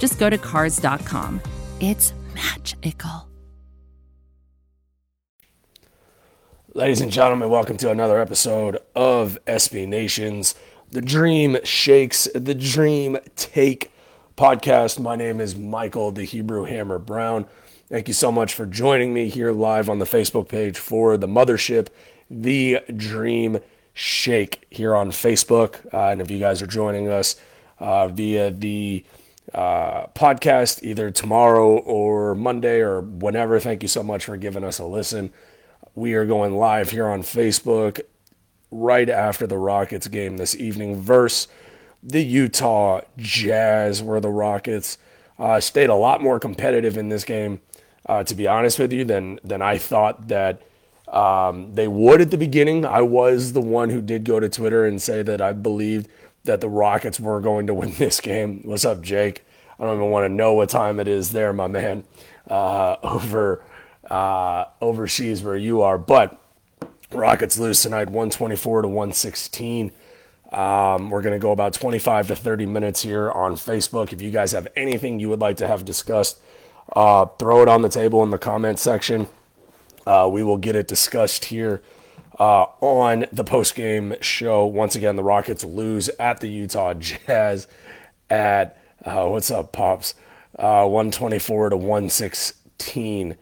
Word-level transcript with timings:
just 0.00 0.18
go 0.18 0.28
to 0.28 0.38
Cars.com. 0.38 1.40
It's 1.78 2.12
magical. 2.34 3.28
Ladies 6.72 7.00
and 7.00 7.12
gentlemen, 7.12 7.50
welcome 7.50 7.76
to 7.78 7.90
another 7.90 8.20
episode 8.20 8.78
of 8.94 9.38
SB 9.46 9.86
Nations, 9.86 10.54
the 10.90 11.02
Dream 11.02 11.58
Shakes, 11.64 12.28
the 12.34 12.54
Dream 12.54 13.18
Take 13.36 13.92
podcast. 14.36 14.98
My 14.98 15.16
name 15.16 15.40
is 15.40 15.56
Michael, 15.56 16.12
the 16.12 16.24
Hebrew 16.24 16.64
Hammer 16.64 16.98
Brown. 16.98 17.46
Thank 17.88 18.06
you 18.06 18.14
so 18.14 18.30
much 18.30 18.54
for 18.54 18.66
joining 18.66 19.12
me 19.12 19.28
here 19.28 19.50
live 19.50 19.90
on 19.90 19.98
the 19.98 20.04
Facebook 20.04 20.48
page 20.48 20.78
for 20.78 21.16
the 21.16 21.26
mothership, 21.26 21.88
the 22.30 22.78
Dream 22.96 23.58
Shake, 23.92 24.64
here 24.70 24.94
on 24.94 25.10
Facebook. 25.10 25.92
Uh, 25.92 26.10
and 26.10 26.20
if 26.22 26.30
you 26.30 26.38
guys 26.38 26.62
are 26.62 26.68
joining 26.68 27.08
us 27.08 27.34
uh, 27.80 28.06
via 28.06 28.52
the 28.52 29.04
uh, 29.54 30.06
podcast 30.08 30.82
either 30.82 31.10
tomorrow 31.10 31.78
or 31.78 32.34
Monday 32.34 32.80
or 32.80 33.00
whenever. 33.00 33.58
Thank 33.60 33.82
you 33.82 33.88
so 33.88 34.02
much 34.02 34.24
for 34.24 34.36
giving 34.36 34.64
us 34.64 34.78
a 34.78 34.84
listen. 34.84 35.32
We 35.94 36.14
are 36.14 36.24
going 36.24 36.54
live 36.54 36.90
here 36.90 37.08
on 37.08 37.22
Facebook 37.22 38.00
right 38.70 39.08
after 39.08 39.46
the 39.46 39.58
Rockets 39.58 40.08
game 40.08 40.36
this 40.36 40.54
evening 40.54 41.00
versus 41.00 41.48
the 42.02 42.22
Utah 42.22 43.00
Jazz, 43.18 44.02
where 44.02 44.20
the 44.20 44.30
Rockets 44.30 44.98
uh, 45.38 45.60
stayed 45.60 45.90
a 45.90 45.94
lot 45.94 46.22
more 46.22 46.38
competitive 46.38 46.96
in 46.96 47.08
this 47.08 47.24
game, 47.24 47.60
uh, 48.06 48.24
to 48.24 48.34
be 48.34 48.46
honest 48.46 48.78
with 48.78 48.92
you, 48.92 49.04
than, 49.04 49.40
than 49.42 49.62
I 49.62 49.78
thought 49.78 50.28
that 50.28 50.62
um, 51.08 51.74
they 51.74 51.88
would 51.88 52.20
at 52.20 52.30
the 52.30 52.38
beginning. 52.38 52.84
I 52.84 53.02
was 53.02 53.52
the 53.52 53.60
one 53.60 53.90
who 53.90 54.00
did 54.00 54.24
go 54.24 54.38
to 54.38 54.48
Twitter 54.48 54.86
and 54.86 55.02
say 55.02 55.22
that 55.22 55.40
I 55.40 55.52
believed 55.52 56.08
that 56.44 56.60
the 56.60 56.68
Rockets 56.68 57.20
were 57.20 57.40
going 57.40 57.66
to 57.66 57.74
win 57.74 57.92
this 57.98 58.20
game. 58.20 58.62
What's 58.64 58.84
up, 58.84 59.02
Jake? 59.02 59.44
I 59.78 59.84
don't 59.84 59.96
even 59.96 60.10
want 60.10 60.24
to 60.24 60.28
know 60.28 60.52
what 60.54 60.68
time 60.68 61.00
it 61.00 61.08
is 61.08 61.30
there, 61.30 61.52
my 61.52 61.66
man, 61.66 62.04
uh, 62.48 62.96
over 63.02 63.64
uh, 64.10 64.64
overseas 64.80 65.42
where 65.42 65.56
you 65.56 65.82
are. 65.82 65.98
But 65.98 66.38
Rockets 67.12 67.58
lose 67.58 67.82
tonight, 67.82 68.06
124 68.06 68.82
to 68.82 68.88
116. 68.88 69.92
Um, 70.52 71.10
we're 71.10 71.22
going 71.22 71.34
to 71.34 71.38
go 71.38 71.52
about 71.52 71.74
25 71.74 72.28
to 72.28 72.36
30 72.36 72.66
minutes 72.66 73.02
here 73.02 73.30
on 73.30 73.54
Facebook. 73.54 74.12
If 74.12 74.20
you 74.20 74.30
guys 74.30 74.52
have 74.52 74.66
anything 74.76 75.20
you 75.20 75.28
would 75.28 75.40
like 75.40 75.56
to 75.58 75.68
have 75.68 75.84
discussed, 75.84 76.40
uh, 76.94 77.26
throw 77.38 77.62
it 77.62 77.68
on 77.68 77.82
the 77.82 77.88
table 77.88 78.22
in 78.24 78.30
the 78.30 78.38
comment 78.38 78.78
section. 78.78 79.28
Uh, 80.06 80.28
we 80.30 80.42
will 80.42 80.56
get 80.56 80.74
it 80.74 80.88
discussed 80.88 81.46
here 81.46 81.82
uh, 82.40 82.64
on 82.80 83.26
the 83.30 83.44
post 83.44 83.74
game 83.74 84.16
show. 84.22 84.64
Once 84.64 84.96
again, 84.96 85.14
the 85.14 85.22
Rockets 85.22 85.62
lose 85.62 86.08
at 86.18 86.40
the 86.40 86.48
Utah 86.48 86.94
Jazz 86.94 87.68
at 88.30 88.82
uh, 89.04 89.26
what's 89.26 89.50
up, 89.50 89.72
pops? 89.72 90.14
Uh, 90.58 90.86
124 90.86 91.70
to 91.70 91.76
116. 91.76 93.36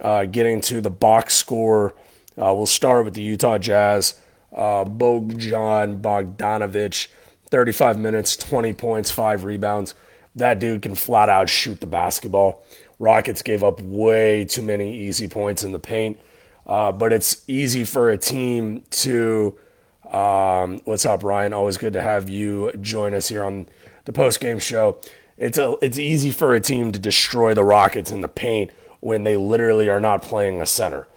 Uh, 0.00 0.24
getting 0.24 0.60
to 0.60 0.80
the 0.80 0.90
box 0.90 1.34
score, 1.34 1.94
uh, 2.36 2.52
we'll 2.54 2.66
start 2.66 3.04
with 3.04 3.14
the 3.14 3.22
Utah 3.22 3.58
Jazz. 3.58 4.14
Uh, 4.54 4.84
Bogdan 4.84 6.00
Bogdanovich, 6.00 7.08
35 7.50 7.98
minutes, 7.98 8.36
20 8.36 8.72
points, 8.74 9.10
five 9.10 9.44
rebounds. 9.44 9.94
That 10.34 10.58
dude 10.58 10.82
can 10.82 10.94
flat 10.94 11.28
out 11.28 11.48
shoot 11.48 11.80
the 11.80 11.86
basketball. 11.86 12.64
Rockets 12.98 13.42
gave 13.42 13.62
up 13.64 13.80
way 13.80 14.44
too 14.44 14.62
many 14.62 14.98
easy 14.98 15.28
points 15.28 15.62
in 15.62 15.72
the 15.72 15.78
paint. 15.78 16.18
Uh, 16.66 16.92
but 16.92 17.12
it's 17.12 17.42
easy 17.46 17.84
for 17.84 18.10
a 18.10 18.18
team 18.18 18.82
to. 18.90 19.58
Um, 20.10 20.82
what's 20.84 21.06
up, 21.06 21.24
Ryan? 21.24 21.54
Always 21.54 21.78
good 21.78 21.94
to 21.94 22.02
have 22.02 22.28
you 22.28 22.70
join 22.80 23.14
us 23.14 23.28
here 23.28 23.44
on 23.44 23.66
the 24.04 24.12
post 24.12 24.40
game 24.40 24.58
show. 24.58 24.98
It's 25.38 25.58
a 25.58 25.76
it's 25.80 25.98
easy 25.98 26.30
for 26.30 26.54
a 26.54 26.60
team 26.60 26.92
to 26.92 26.98
destroy 26.98 27.54
the 27.54 27.64
Rockets 27.64 28.10
in 28.10 28.20
the 28.20 28.28
paint 28.28 28.70
when 29.00 29.24
they 29.24 29.36
literally 29.36 29.88
are 29.88 30.00
not 30.00 30.22
playing 30.22 30.60
a 30.60 30.66
center. 30.66 31.08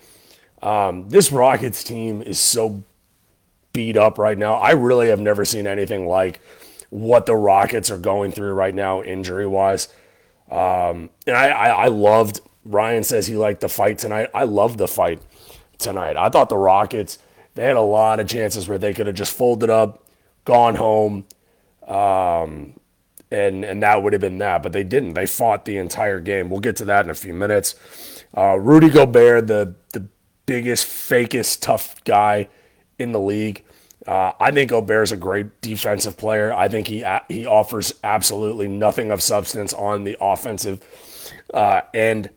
Um, 0.61 1.09
this 1.09 1.31
Rockets 1.31 1.83
team 1.83 2.21
is 2.21 2.39
so 2.39 2.83
beat 3.73 3.97
up 3.97 4.17
right 4.17 4.37
now. 4.37 4.55
I 4.55 4.71
really 4.71 5.09
have 5.09 5.19
never 5.19 5.45
seen 5.45 5.67
anything 5.67 6.07
like 6.07 6.39
what 6.89 7.25
the 7.25 7.35
Rockets 7.35 7.91
are 7.91 7.97
going 7.97 8.31
through 8.31 8.53
right 8.53 8.73
now, 8.73 9.03
injury 9.03 9.45
wise. 9.45 9.89
Um, 10.49 11.09
and 11.27 11.35
I, 11.35 11.49
I, 11.49 11.67
I 11.67 11.87
loved 11.87 12.39
Ryan 12.63 13.03
says 13.03 13.27
he 13.27 13.35
liked 13.35 13.61
the 13.61 13.69
fight 13.69 13.99
tonight. 13.99 14.29
I 14.33 14.43
loved 14.45 14.79
the 14.79 14.87
fight 14.87 15.21
tonight. 15.77 16.17
I 16.17 16.29
thought 16.29 16.49
the 16.49 16.57
Rockets, 16.57 17.19
they 17.55 17.63
had 17.63 17.75
a 17.75 17.81
lot 17.81 18.19
of 18.19 18.27
chances 18.27 18.67
where 18.67 18.77
they 18.77 18.93
could 18.93 19.07
have 19.07 19.15
just 19.15 19.35
folded 19.35 19.69
up, 19.69 20.03
gone 20.43 20.75
home, 20.75 21.25
um, 21.87 22.79
and 23.31 23.63
and 23.65 23.83
that 23.83 24.03
would 24.03 24.13
have 24.13 24.21
been 24.21 24.37
that. 24.39 24.63
But 24.63 24.71
they 24.71 24.83
didn't. 24.83 25.13
They 25.13 25.25
fought 25.25 25.65
the 25.65 25.77
entire 25.77 26.19
game. 26.19 26.49
We'll 26.49 26.59
get 26.59 26.75
to 26.77 26.85
that 26.85 27.05
in 27.05 27.11
a 27.11 27.15
few 27.15 27.33
minutes. 27.33 27.75
Uh, 28.35 28.55
Rudy 28.55 28.89
Gobert, 28.89 29.47
the 29.47 29.75
the 29.93 30.07
biggest, 30.45 30.85
fakest, 30.87 31.61
tough 31.61 32.03
guy 32.03 32.47
in 32.99 33.11
the 33.11 33.19
league. 33.19 33.63
Uh, 34.05 34.33
I 34.39 34.51
think 34.51 34.69
Gobert's 34.69 35.11
a 35.11 35.17
great 35.17 35.61
defensive 35.61 36.17
player. 36.17 36.53
I 36.53 36.67
think 36.67 36.87
he 36.87 37.03
he 37.27 37.45
offers 37.45 37.93
absolutely 38.03 38.67
nothing 38.67 39.11
of 39.11 39.21
substance 39.21 39.73
on 39.73 40.03
the 40.03 40.15
offensive 40.21 40.81
uh, 41.53 41.81
end. 41.93 42.29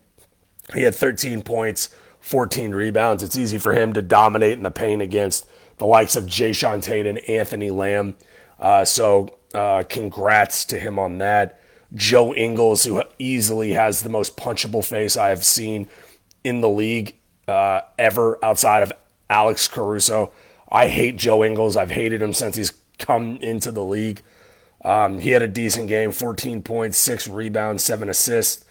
He 0.74 0.82
had 0.82 0.94
13 0.94 1.42
points, 1.42 1.90
14 2.28 2.72
rebounds. 2.72 3.22
It's 3.22 3.38
easy 3.38 3.56
for 3.56 3.72
him 3.72 3.94
to 3.94 4.02
dominate 4.02 4.52
in 4.52 4.62
the 4.62 4.70
paint 4.70 5.00
against 5.00 5.46
the 5.78 5.86
likes 5.86 6.14
of 6.14 6.26
Jae'Sean 6.26 6.82
Tate 6.82 7.06
and 7.06 7.18
Anthony 7.20 7.70
Lamb. 7.70 8.16
Uh, 8.60 8.84
so 8.84 9.38
uh, 9.54 9.84
congrats 9.88 10.66
to 10.66 10.78
him 10.78 10.98
on 10.98 11.18
that. 11.18 11.58
Joe 11.94 12.34
Ingles, 12.34 12.84
who 12.84 13.02
easily 13.18 13.72
has 13.72 14.02
the 14.02 14.10
most 14.10 14.36
punchable 14.36 14.84
face 14.84 15.16
I 15.16 15.30
have 15.30 15.42
seen 15.42 15.88
in 16.44 16.60
the 16.60 16.68
league 16.68 17.16
uh, 17.46 17.80
ever 17.98 18.38
outside 18.44 18.82
of 18.82 18.92
Alex 19.30 19.66
Caruso. 19.66 20.30
I 20.70 20.88
hate 20.88 21.16
Joe 21.16 21.42
Ingles. 21.42 21.78
I've 21.78 21.92
hated 21.92 22.20
him 22.20 22.34
since 22.34 22.56
he's 22.56 22.74
come 22.98 23.38
into 23.38 23.72
the 23.72 23.82
league. 23.82 24.20
Um, 24.84 25.18
he 25.18 25.30
had 25.30 25.40
a 25.40 25.48
decent 25.48 25.88
game 25.88 26.12
14 26.12 26.60
points, 26.60 26.98
six 26.98 27.26
rebounds, 27.26 27.82
seven 27.82 28.10
assists. 28.10 28.66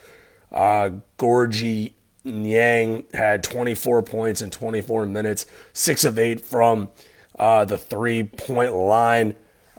Uh, 0.51 0.91
Georges 1.19 1.89
Niang 2.27 3.05
had 3.13 3.43
24 3.43 4.03
points 4.03 4.41
in 4.41 4.49
24 4.49 5.05
minutes, 5.05 5.45
six 5.73 6.05
of 6.05 6.19
eight 6.19 6.41
from 6.41 6.89
uh, 7.37 7.65
the 7.65 7.77
three 7.77 8.23
point 8.23 8.73
line. 8.73 9.35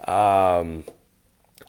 Um, 0.06 0.84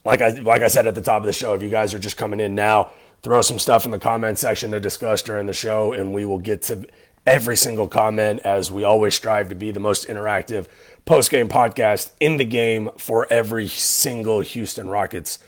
like 0.05 0.21
I 0.21 0.29
like 0.29 0.61
I 0.61 0.67
said 0.67 0.87
at 0.87 0.95
the 0.95 1.01
top 1.01 1.21
of 1.21 1.25
the 1.25 1.33
show, 1.33 1.53
if 1.53 1.61
you 1.61 1.69
guys 1.69 1.93
are 1.93 1.99
just 1.99 2.17
coming 2.17 2.39
in 2.39 2.55
now, 2.55 2.91
throw 3.21 3.41
some 3.41 3.59
stuff 3.59 3.85
in 3.85 3.91
the 3.91 3.99
comment 3.99 4.37
section 4.39 4.71
to 4.71 4.79
discuss 4.79 5.21
during 5.21 5.45
the 5.47 5.53
show, 5.53 5.93
and 5.93 6.13
we 6.13 6.25
will 6.25 6.39
get 6.39 6.61
to 6.63 6.85
every 7.25 7.57
single 7.57 7.87
comment 7.87 8.39
as 8.43 8.71
we 8.71 8.83
always 8.83 9.13
strive 9.13 9.49
to 9.49 9.55
be 9.55 9.71
the 9.71 9.79
most 9.79 10.07
interactive 10.07 10.67
post 11.05 11.29
game 11.29 11.49
podcast 11.49 12.11
in 12.19 12.37
the 12.37 12.45
game 12.45 12.89
for 12.97 13.27
every 13.31 13.67
single 13.67 14.41
Houston 14.41 14.87
Rockets 14.89 15.39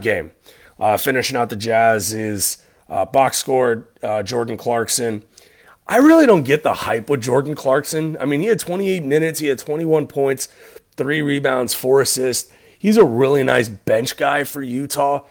game. 0.00 0.30
Uh, 0.78 0.96
finishing 0.96 1.36
out 1.36 1.48
the 1.48 1.56
Jazz 1.56 2.12
is 2.12 2.58
uh, 2.88 3.04
box 3.04 3.38
scored 3.38 3.86
uh, 4.02 4.22
Jordan 4.22 4.56
Clarkson. 4.56 5.24
I 5.88 5.98
really 5.98 6.26
don't 6.26 6.42
get 6.42 6.62
the 6.62 6.74
hype 6.74 7.08
with 7.08 7.22
Jordan 7.22 7.54
Clarkson. 7.54 8.16
I 8.18 8.24
mean, 8.24 8.40
he 8.40 8.46
had 8.46 8.58
28 8.58 9.04
minutes, 9.04 9.38
he 9.38 9.46
had 9.46 9.58
21 9.58 10.06
points, 10.08 10.48
three 10.96 11.22
rebounds, 11.22 11.74
four 11.74 12.00
assists. 12.00 12.52
He's 12.78 12.96
a 12.96 13.04
really 13.04 13.42
nice 13.42 13.68
bench 13.68 14.16
guy 14.16 14.44
for 14.44 14.62
Utah. 14.62 15.24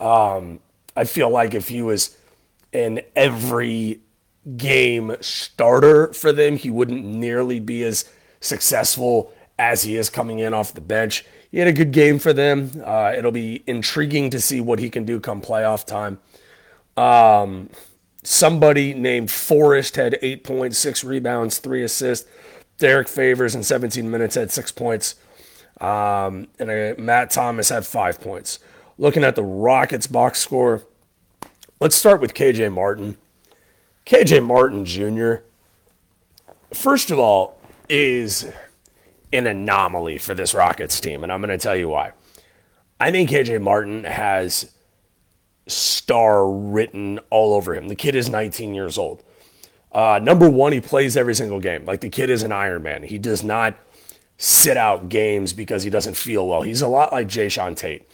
Um, 0.00 0.60
I 0.96 1.04
feel 1.04 1.30
like 1.30 1.54
if 1.54 1.68
he 1.68 1.82
was 1.82 2.16
in 2.72 3.02
every 3.14 4.00
game 4.56 5.16
starter 5.20 6.12
for 6.12 6.32
them, 6.32 6.56
he 6.56 6.70
wouldn't 6.70 7.04
nearly 7.04 7.60
be 7.60 7.84
as 7.84 8.04
successful 8.40 9.32
as 9.58 9.82
he 9.82 9.96
is 9.96 10.08
coming 10.08 10.38
in 10.38 10.54
off 10.54 10.72
the 10.72 10.80
bench. 10.80 11.24
He 11.50 11.58
had 11.58 11.68
a 11.68 11.72
good 11.72 11.92
game 11.92 12.18
for 12.18 12.32
them. 12.32 12.82
Uh, 12.84 13.12
it'll 13.16 13.32
be 13.32 13.62
intriguing 13.66 14.30
to 14.30 14.40
see 14.40 14.60
what 14.60 14.78
he 14.78 14.90
can 14.90 15.04
do 15.04 15.18
come 15.18 15.40
playoff 15.40 15.84
time. 15.84 16.18
Um, 16.98 17.70
somebody 18.24 18.92
named 18.92 19.30
Forrest 19.30 19.96
had 19.96 20.18
eight 20.20 20.42
points, 20.42 20.78
six 20.78 21.04
rebounds, 21.04 21.58
three 21.58 21.84
assists. 21.84 22.28
Derrick 22.78 23.08
Favors 23.08 23.54
in 23.54 23.62
17 23.62 24.10
minutes 24.10 24.34
had 24.34 24.50
six 24.50 24.72
points. 24.72 25.14
Um, 25.80 26.48
and 26.58 26.70
uh, 26.70 27.00
Matt 27.00 27.30
Thomas 27.30 27.68
had 27.68 27.86
five 27.86 28.20
points. 28.20 28.58
Looking 28.98 29.22
at 29.22 29.36
the 29.36 29.44
Rockets 29.44 30.08
box 30.08 30.40
score, 30.40 30.82
let's 31.80 31.94
start 31.94 32.20
with 32.20 32.34
KJ 32.34 32.72
Martin. 32.72 33.16
KJ 34.04 34.44
Martin 34.44 34.84
Jr., 34.84 35.44
first 36.72 37.12
of 37.12 37.18
all, 37.18 37.60
is 37.88 38.50
an 39.32 39.46
anomaly 39.46 40.18
for 40.18 40.34
this 40.34 40.52
Rockets 40.52 40.98
team, 40.98 41.22
and 41.22 41.30
I'm 41.30 41.40
going 41.40 41.56
to 41.56 41.62
tell 41.62 41.76
you 41.76 41.88
why. 41.88 42.12
I 42.98 43.12
think 43.12 43.30
KJ 43.30 43.62
Martin 43.62 44.02
has 44.04 44.72
star 45.68 46.50
written 46.50 47.18
all 47.30 47.54
over 47.54 47.74
him. 47.74 47.88
The 47.88 47.96
kid 47.96 48.14
is 48.14 48.28
19 48.28 48.74
years 48.74 48.98
old. 48.98 49.22
Uh, 49.92 50.20
number 50.22 50.48
one, 50.48 50.72
he 50.72 50.80
plays 50.80 51.16
every 51.16 51.34
single 51.34 51.60
game. 51.60 51.84
Like 51.84 52.00
the 52.00 52.10
kid 52.10 52.30
is 52.30 52.42
an 52.42 52.52
Iron 52.52 52.82
Man. 52.82 53.02
He 53.02 53.18
does 53.18 53.42
not 53.42 53.76
sit 54.36 54.76
out 54.76 55.08
games 55.08 55.52
because 55.52 55.82
he 55.82 55.90
doesn't 55.90 56.16
feel 56.16 56.46
well. 56.46 56.62
He's 56.62 56.82
a 56.82 56.88
lot 56.88 57.12
like 57.12 57.28
Jae'Sean 57.28 57.76
Tate. 57.76 58.08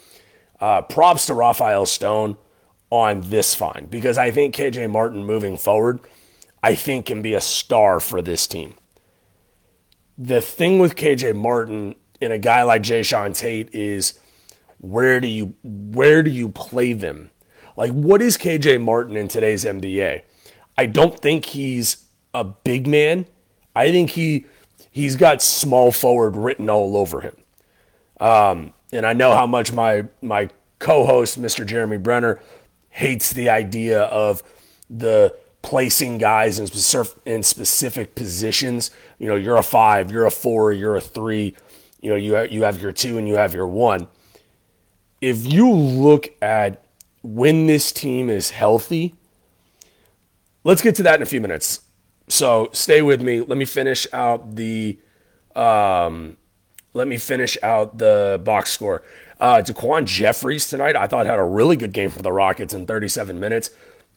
Uh, 0.61 0.83
props 0.83 1.27
to 1.27 1.35
Rafael 1.35 1.85
Stone 1.85 2.37
on 2.91 3.23
this 3.23 3.55
find 3.55 3.91
because 3.91 4.17
I 4.17 4.31
think 4.31 4.55
KJ 4.55 4.91
Martin 4.91 5.25
moving 5.25 5.57
forward, 5.57 6.01
I 6.63 6.75
think 6.75 7.07
can 7.07 7.23
be 7.23 7.35
a 7.35 7.41
star 7.41 8.01
for 8.01 8.23
this 8.23 8.47
team. 8.47 8.75
The 10.17 10.41
thing 10.41 10.79
with 10.79 10.95
KJ 10.95 11.35
Martin 11.35 11.97
and 12.21 12.33
a 12.33 12.39
guy 12.39 12.63
like 12.63 12.83
Jae'Sean 12.83 13.37
Tate 13.37 13.75
is 13.75 14.19
where 14.79 15.21
do 15.21 15.27
you 15.27 15.55
where 15.63 16.23
do 16.23 16.31
you 16.31 16.49
play 16.49 16.93
them? 16.93 17.31
Like 17.77 17.93
what 17.93 18.23
is 18.23 18.37
KJ 18.39 18.83
Martin 18.83 19.17
in 19.17 19.29
today's 19.29 19.65
NBA? 19.65 20.23
I 20.77 20.87
don't 20.87 21.19
think 21.19 21.47
he's 21.47 22.05
a 22.33 22.45
big 22.45 22.87
man. 22.87 23.27
I 23.75 23.91
think 23.91 24.11
he 24.11 24.47
he's 24.91 25.17
got 25.17 25.43
small 25.43 25.93
forward 25.93 26.37
written 26.37 26.71
all 26.71 26.97
over 26.97 27.21
him. 27.21 27.37
Um, 28.21 28.73
and 28.93 29.05
I 29.05 29.13
know 29.13 29.35
how 29.35 29.47
much 29.47 29.73
my 29.73 30.05
my 30.23 30.51
co-host, 30.79 31.41
Mr. 31.41 31.67
Jeremy 31.67 31.99
Brener, 31.99 32.41
hates 32.91 33.33
the 33.33 33.49
idea 33.49 34.03
of 34.03 34.43
the 34.89 35.35
placing 35.63 36.19
guys 36.19 36.59
in 36.59 36.67
specific, 36.67 37.17
in 37.25 37.43
specific 37.43 38.15
positions. 38.15 38.91
You 39.19 39.29
know, 39.29 39.37
you're 39.37 39.57
a 39.57 39.63
five, 39.63 40.13
you're 40.13 40.27
a 40.27 40.31
four, 40.31 40.73
you're 40.73 40.97
a 40.97 41.01
three. 41.01 41.57
You 42.01 42.11
know, 42.11 42.17
you 42.17 42.39
you 42.45 42.63
have 42.63 42.81
your 42.81 42.93
two 42.93 43.19
and 43.19 43.27
you 43.27 43.37
have 43.37 43.55
your 43.55 43.67
one. 43.67 44.09
If 45.21 45.51
you 45.51 45.73
look 45.73 46.29
at 46.43 46.84
when 47.25 47.67
this 47.67 47.91
team 47.91 48.29
is 48.29 48.51
healthy, 48.51 49.15
let's 50.63 50.83
get 50.83 50.95
to 50.97 51.03
that 51.05 51.17
in 51.17 51.23
a 51.23 51.27
few 51.27 51.41
minutes. 51.41 51.81
So 52.29 52.69
stay 52.73 53.01
with 53.01 53.23
me. 53.23 53.41
Let 53.41 53.57
me 53.57 53.65
finish 53.65 54.07
out 54.13 54.57
the 54.57 54.99
um, 55.57 56.37
let 56.93 57.09
me 57.09 57.17
finish 57.17 57.57
out 57.63 57.99
the 57.99 58.41
box 58.45 58.71
score. 58.73 59.03
Uh, 59.41 59.57
Daquan 59.57 60.05
Jeffries 60.05 60.69
tonight, 60.69 60.97
I 60.97 61.07
thought 61.07 61.27
had 61.27 61.39
a 61.39 61.45
really 61.45 61.77
good 61.77 61.93
game 61.93 62.11
for 62.11 62.23
the 62.23 62.33
Rockets 62.33 62.75
in 62.75 62.87
37 62.87 63.41
minutes. 63.41 63.71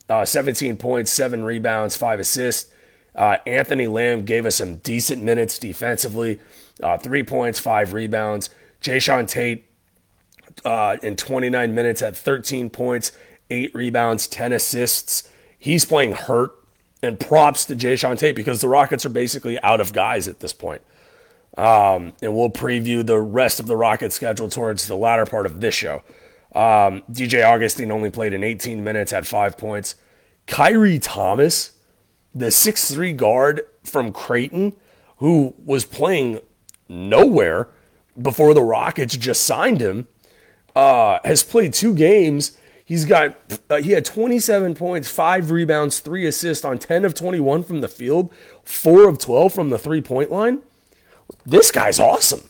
Uh, 0.09 0.25
17 0.25 0.77
points, 0.77 1.11
seven 1.11 1.43
rebounds, 1.43 1.95
five 1.97 2.19
assists. 2.19 2.71
Uh, 3.15 3.37
Anthony 3.45 3.87
Lamb 3.87 4.25
gave 4.25 4.45
us 4.45 4.55
some 4.55 4.77
decent 4.77 5.23
minutes 5.23 5.57
defensively. 5.57 6.39
Uh, 6.81 6.97
three 6.97 7.23
points, 7.23 7.59
five 7.59 7.93
rebounds. 7.93 8.49
Jae'Sean 8.81 9.27
Tate 9.27 9.66
uh, 10.65 10.97
in 11.03 11.15
29 11.15 11.73
minutes 11.73 12.01
had 12.01 12.15
13 12.15 12.69
points, 12.69 13.11
eight 13.49 13.73
rebounds, 13.73 14.27
10 14.27 14.53
assists. 14.53 15.29
He's 15.57 15.85
playing 15.85 16.13
hurt. 16.13 16.51
And 17.03 17.19
props 17.19 17.65
to 17.65 17.75
Jae'Sean 17.75 18.17
Tate 18.17 18.35
because 18.35 18.59
the 18.59 18.67
Rockets 18.67 19.05
are 19.05 19.09
basically 19.09 19.61
out 19.61 19.79
of 19.79 19.93
guys 19.93 20.27
at 20.27 20.39
this 20.39 20.51
point. 20.51 20.81
Um, 21.55 22.13
and 22.23 22.35
we'll 22.35 22.49
preview 22.49 23.05
the 23.05 23.19
rest 23.19 23.59
of 23.59 23.67
the 23.67 23.75
Rockets 23.75 24.15
schedule 24.15 24.49
towards 24.49 24.87
the 24.87 24.95
latter 24.95 25.27
part 25.27 25.45
of 25.45 25.61
this 25.61 25.75
show. 25.75 26.01
Um, 26.55 27.03
DJ 27.11 27.43
Augustin 27.43 27.91
only 27.91 28.09
played 28.09 28.33
in 28.33 28.43
18 28.43 28.83
minutes, 28.83 29.11
had 29.11 29.27
five 29.27 29.57
points. 29.57 29.95
Khyri 30.47 30.99
Thomas, 31.01 31.73
the 32.33 32.51
six-three 32.51 33.13
guard 33.13 33.61
from 33.83 34.11
Creighton, 34.11 34.73
who 35.17 35.53
was 35.63 35.85
playing 35.85 36.39
nowhere 36.89 37.69
before 38.19 38.53
the 38.53 38.63
Rockets 38.63 39.15
just 39.17 39.43
signed 39.43 39.81
him, 39.81 40.07
uh, 40.77 41.19
has 41.25 41.43
played 41.43 41.73
two 41.73 41.93
games. 41.93 42.57
He's 42.85 43.05
got 43.05 43.37
uh, 43.69 43.77
he 43.77 43.91
had 43.91 44.05
27 44.05 44.75
points, 44.75 45.09
five 45.09 45.51
rebounds, 45.51 45.99
three 45.99 46.25
assists 46.25 46.63
on 46.63 46.77
10 46.77 47.03
of 47.05 47.13
21 47.13 47.63
from 47.63 47.81
the 47.81 47.87
field, 47.87 48.33
four 48.63 49.09
of 49.09 49.17
12 49.19 49.53
from 49.53 49.69
the 49.69 49.77
three-point 49.77 50.31
line 50.31 50.61
this 51.45 51.71
guy's 51.71 51.99
awesome. 51.99 52.41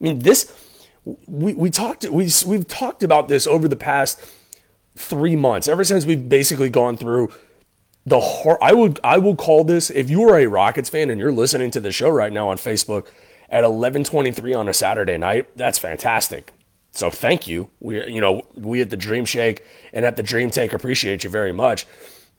I 0.00 0.04
mean, 0.04 0.18
this 0.20 0.52
we, 1.04 1.54
we 1.54 1.70
talked 1.70 2.04
we 2.04 2.30
we've 2.46 2.66
talked 2.66 3.02
about 3.02 3.28
this 3.28 3.46
over 3.46 3.68
the 3.68 3.76
past 3.76 4.20
three 4.96 5.36
months. 5.36 5.68
Ever 5.68 5.84
since 5.84 6.04
we've 6.04 6.28
basically 6.28 6.70
gone 6.70 6.96
through 6.96 7.32
the 8.04 8.20
hard, 8.20 8.58
I 8.60 8.72
would 8.72 9.00
I 9.02 9.18
will 9.18 9.36
call 9.36 9.64
this 9.64 9.90
if 9.90 10.10
you 10.10 10.22
are 10.28 10.38
a 10.38 10.46
Rockets 10.46 10.90
fan 10.90 11.10
and 11.10 11.20
you're 11.20 11.32
listening 11.32 11.70
to 11.72 11.80
the 11.80 11.92
show 11.92 12.08
right 12.08 12.32
now 12.32 12.48
on 12.48 12.56
Facebook 12.56 13.06
at 13.48 13.64
11:23 13.64 14.58
on 14.58 14.68
a 14.68 14.74
Saturday 14.74 15.18
night. 15.18 15.56
That's 15.56 15.78
fantastic. 15.78 16.52
So 16.92 17.10
thank 17.10 17.48
you. 17.48 17.70
We 17.80 18.06
you 18.06 18.20
know 18.20 18.42
we 18.54 18.80
at 18.80 18.90
the 18.90 18.96
Dream 18.96 19.24
Shake 19.24 19.64
and 19.92 20.04
at 20.04 20.16
the 20.16 20.22
Dream 20.22 20.50
Take 20.50 20.72
appreciate 20.72 21.24
you 21.24 21.30
very 21.30 21.52
much. 21.52 21.86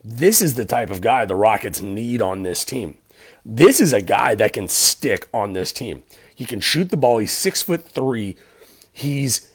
This 0.03 0.41
is 0.41 0.55
the 0.55 0.65
type 0.65 0.89
of 0.89 1.01
guy 1.01 1.25
the 1.25 1.35
Rockets 1.35 1.81
need 1.81 2.21
on 2.21 2.43
this 2.43 2.63
team. 2.63 2.97
This 3.45 3.79
is 3.81 3.93
a 3.93 4.01
guy 4.01 4.35
that 4.35 4.53
can 4.53 4.67
stick 4.67 5.27
on 5.33 5.53
this 5.53 5.71
team. 5.73 6.03
He 6.35 6.45
can 6.45 6.59
shoot 6.59 6.89
the 6.89 6.97
ball. 6.97 7.17
He's 7.17 7.31
six 7.31 7.61
foot 7.61 7.87
three. 7.87 8.35
He's 8.91 9.49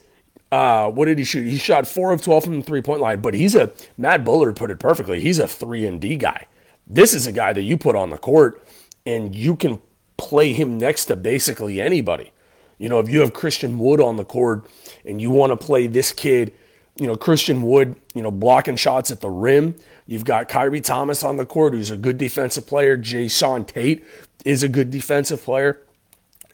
uh, 0.51 0.89
what 0.89 1.05
did 1.05 1.17
he 1.17 1.23
shoot? 1.23 1.47
He 1.47 1.57
shot 1.57 1.87
four 1.87 2.11
of 2.11 2.21
twelve 2.21 2.43
from 2.43 2.59
the 2.59 2.65
three 2.65 2.81
point 2.81 3.01
line. 3.01 3.21
But 3.21 3.33
he's 3.33 3.55
a 3.55 3.71
Matt 3.97 4.25
Bullard 4.25 4.55
put 4.55 4.71
it 4.71 4.79
perfectly. 4.79 5.21
He's 5.21 5.39
a 5.39 5.47
three 5.47 5.85
and 5.85 6.01
D 6.01 6.17
guy. 6.17 6.47
This 6.87 7.13
is 7.13 7.27
a 7.27 7.31
guy 7.31 7.53
that 7.53 7.61
you 7.61 7.77
put 7.77 7.95
on 7.95 8.09
the 8.09 8.17
court 8.17 8.65
and 9.05 9.35
you 9.35 9.55
can 9.55 9.79
play 10.17 10.53
him 10.53 10.77
next 10.77 11.05
to 11.05 11.15
basically 11.15 11.79
anybody. 11.79 12.31
You 12.79 12.89
know, 12.89 12.99
if 12.99 13.09
you 13.09 13.19
have 13.19 13.33
Christian 13.33 13.77
Wood 13.77 14.01
on 14.01 14.17
the 14.17 14.25
court 14.25 14.65
and 15.05 15.21
you 15.21 15.29
want 15.29 15.51
to 15.51 15.57
play 15.57 15.85
this 15.85 16.11
kid, 16.11 16.53
you 16.95 17.05
know, 17.05 17.15
Christian 17.15 17.61
Wood, 17.61 17.95
you 18.15 18.23
know, 18.23 18.31
blocking 18.31 18.75
shots 18.75 19.11
at 19.11 19.21
the 19.21 19.29
rim, 19.29 19.75
You've 20.09 20.25
got 20.25 20.49
Khyri 20.49 20.83
Thomas 20.83 21.23
on 21.23 21.37
the 21.37 21.45
court, 21.45 21.73
who's 21.73 21.91
a 21.91 21.95
good 21.95 22.17
defensive 22.17 22.65
player. 22.65 22.97
Jae'Sean 22.97 23.67
Tate 23.67 24.03
is 24.43 24.63
a 24.63 24.67
good 24.67 24.89
defensive 24.89 25.43
player. 25.43 25.83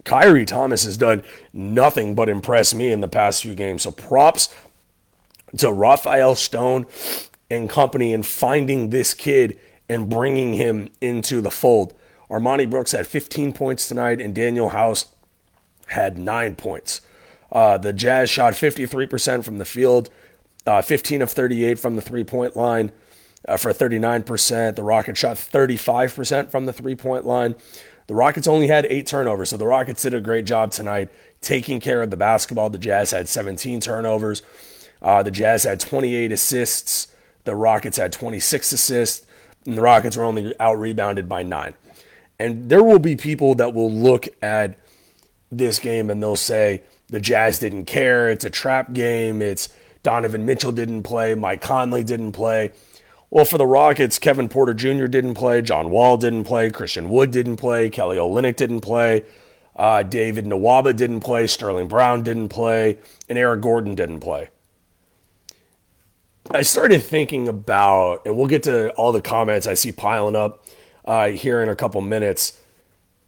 Khyri 0.04 0.46
Thomas 0.46 0.84
has 0.84 0.98
done 0.98 1.24
nothing 1.54 2.16
but 2.16 2.28
impress 2.28 2.74
me 2.74 2.92
in 2.92 3.00
the 3.00 3.08
past 3.08 3.44
few 3.44 3.56
games. 3.56 3.84
So 3.84 3.92
props 3.92 4.54
to 5.58 5.72
Rafael 5.72 6.36
Stone 6.36 6.88
and 7.50 7.70
company 7.70 8.12
in 8.12 8.24
finding 8.24 8.90
this 8.90 9.14
kid 9.14 9.58
and 9.88 10.10
bringing 10.10 10.56
him 10.56 10.90
into 11.00 11.40
the 11.40 11.50
fold. 11.50 11.94
Armoni 12.30 12.70
Brooks 12.70 12.92
had 12.92 13.08
15 13.08 13.54
points 13.54 13.88
tonight, 13.88 14.20
and 14.20 14.36
Danuel 14.36 14.72
House 14.72 15.06
had 15.88 16.18
nine 16.18 16.56
points. 16.56 17.02
Uh, 17.52 17.78
the 17.78 17.94
Jazz 17.94 18.30
shot 18.30 18.54
53% 18.54 19.44
from 19.44 19.58
the 19.58 19.66
field, 19.66 20.10
uh, 20.66 20.82
15 20.82 21.22
of 21.22 21.32
38 21.32 21.80
from 21.80 21.96
the 21.96 22.02
three 22.02 22.24
point 22.24 22.56
line 22.56 22.92
uh, 23.48 23.58
for 23.58 23.72
39%. 23.72 24.76
The 24.76 24.84
Rockets 24.84 25.20
shot 25.20 25.38
35% 25.38 26.50
from 26.52 26.66
the 26.66 26.74
three 26.74 26.96
point 26.96 27.26
line. 27.26 27.56
The 28.08 28.16
Rockets 28.16 28.48
only 28.48 28.68
had 28.68 28.86
eight 28.88 29.08
turnovers, 29.08 29.50
so 29.50 29.58
the 29.58 29.66
Rockets 29.66 30.04
did 30.04 30.14
a 30.14 30.22
great 30.22 30.46
job 30.46 30.72
tonight 30.72 31.10
taking 31.42 31.80
care 31.80 32.02
of 32.02 32.10
the 32.10 32.18
basketball. 32.18 32.70
The 32.70 32.78
Jazz 32.78 33.12
had 33.12 33.30
17 33.30 33.80
turnovers. 33.80 34.42
Uh, 35.02 35.24
the 35.24 35.32
Jazz 35.32 35.64
had 35.64 35.80
28 35.80 36.32
assists. 36.32 37.08
The 37.44 37.56
Rockets 37.56 37.98
had 37.98 38.12
26 38.12 38.72
assists. 38.72 39.26
And 39.66 39.78
the 39.78 39.82
Rockets 39.82 40.18
were 40.18 40.24
only 40.24 40.60
out 40.60 40.80
rebounded 40.80 41.30
by 41.30 41.44
nine. 41.44 41.76
And 42.40 42.70
there 42.70 42.84
will 42.84 43.00
be 43.00 43.16
people 43.16 43.56
that 43.56 43.74
will 43.74 43.92
look 43.92 44.28
at 44.42 44.78
this 45.58 45.80
game 45.80 46.10
and 46.10 46.22
they'll 46.22 46.36
say 46.36 46.82
the 47.08 47.20
Jazz 47.20 47.60
didn't 47.60 47.86
care. 47.86 48.30
It's 48.30 48.46
a 48.46 48.50
trap 48.50 48.94
game. 48.94 49.42
It's 49.42 49.70
Donovan 50.04 50.46
Mitchell 50.46 50.72
didn't 50.72 51.04
play. 51.04 51.36
Mike 51.36 51.62
Conley 51.62 52.04
didn't 52.04 52.34
play. 52.34 52.72
Well, 53.30 53.46
for 53.46 53.58
the 53.58 53.68
Rockets, 53.68 54.20
Kevin 54.20 54.48
Porter 54.48 54.74
Jr. 54.74 55.08
didn't 55.08 55.34
play, 55.34 55.62
John 55.62 55.90
Wall 55.90 56.16
didn't 56.16 56.46
play, 56.46 56.70
Christian 56.70 57.10
Wood 57.10 57.32
didn't 57.32 57.58
play, 57.58 57.90
Kelly 57.90 58.18
Olynyk 58.18 58.56
didn't 58.56 58.82
play, 58.82 59.26
uh, 59.76 60.04
David 60.04 60.46
Nwaba 60.46 60.96
didn't 60.96 61.20
play, 61.20 61.48
Sterling 61.48 61.88
Brown 61.88 62.24
didn't 62.24 62.50
play, 62.50 62.98
and 63.28 63.38
Eric 63.38 63.62
Gordon 63.62 63.96
didn't 63.96 64.22
play. 64.22 64.50
I 66.52 66.62
started 66.62 67.02
thinking 67.04 67.48
about, 67.48 68.26
and 68.26 68.38
we'll 68.38 68.48
get 68.48 68.64
to 68.64 68.92
all 68.92 69.12
the 69.12 69.22
comments 69.22 69.66
I 69.66 69.74
see 69.74 69.92
piling 69.92 70.36
up 70.36 70.64
uh, 71.04 71.30
here 71.30 71.62
in 71.64 71.70
a 71.70 71.76
couple 71.76 72.00
minutes. 72.02 72.58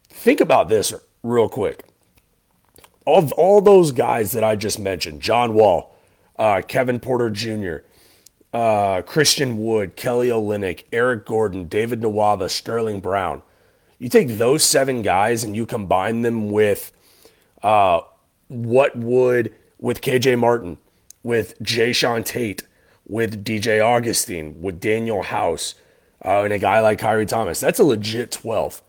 Think 0.08 0.40
about 0.40 0.70
this 0.70 0.94
real 1.24 1.50
quick. 1.50 1.84
All, 3.08 3.30
all 3.38 3.62
those 3.62 3.94
guys 3.94 4.34
that 4.34 4.44
I 4.44 4.58
just 4.58 4.80
mentioned 4.80 5.22
John 5.22 5.54
Wall, 5.54 5.96
uh, 6.38 6.62
Kevin 6.68 7.00
Porter 7.00 7.30
Jr., 7.30 7.78
uh, 8.52 9.02
Christian 9.04 9.64
Wood, 9.64 9.96
Kelly 9.96 10.28
Olynyk, 10.28 10.84
Eric 10.92 11.26
Gordon, 11.26 11.70
David 11.70 12.02
Nwaba, 12.02 12.50
Sterling 12.50 13.00
Brown. 13.00 13.44
You 13.98 14.10
take 14.10 14.38
those 14.38 14.62
seven 14.62 15.04
guys 15.04 15.46
and 15.46 15.56
you 15.56 15.66
combine 15.66 16.22
them 16.22 16.52
with 16.52 16.92
uh, 17.64 18.02
what 18.50 18.98
would 18.98 19.56
with 19.80 20.02
KJ 20.02 20.38
Martin, 20.38 20.78
with 21.24 21.58
Jae'Sean 21.60 22.26
Tate, 22.26 22.64
with 23.06 23.46
DJ 23.46 23.82
Augustin, 23.82 24.62
with 24.62 24.82
Danuel 24.82 25.24
House, 25.24 25.76
uh, 26.26 26.44
and 26.44 26.52
a 26.52 26.60
guy 26.60 26.82
like 26.82 27.00
Khyri 27.00 27.26
Thomas. 27.26 27.62
That's 27.62 27.80
a 27.80 27.86
legit 27.86 28.32
12. 28.32 28.82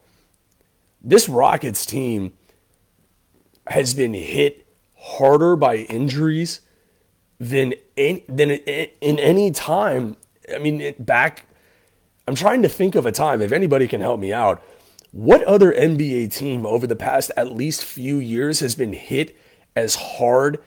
This 1.02 1.28
Rockets 1.28 1.87
team 1.87 2.32
has 3.68 3.94
been 3.94 4.14
hit 4.14 4.66
harder 4.96 5.56
by 5.56 5.76
injuries 5.76 6.60
than 7.38 7.75
in, 7.96 8.22
than 8.28 8.50
in 8.50 9.18
any 9.18 9.50
time. 9.50 10.16
I 10.52 10.58
mean, 10.58 10.94
back. 10.98 11.46
I'm 12.26 12.34
trying 12.34 12.62
to 12.62 12.68
think 12.68 12.94
of 12.94 13.06
a 13.06 13.12
time. 13.12 13.40
If 13.40 13.52
anybody 13.52 13.88
can 13.88 14.00
help 14.00 14.20
me 14.20 14.32
out, 14.32 14.62
what 15.12 15.42
other 15.44 15.72
NBA 15.72 16.34
team 16.34 16.66
over 16.66 16.87
the 16.87 16.96
past 16.96 17.30
at 17.37 17.52
least 17.52 17.84
few 17.84 18.18
years 18.18 18.60
has 18.60 18.75
been 18.75 18.92
hit 18.92 19.37
as 19.75 19.94
hard 19.94 20.58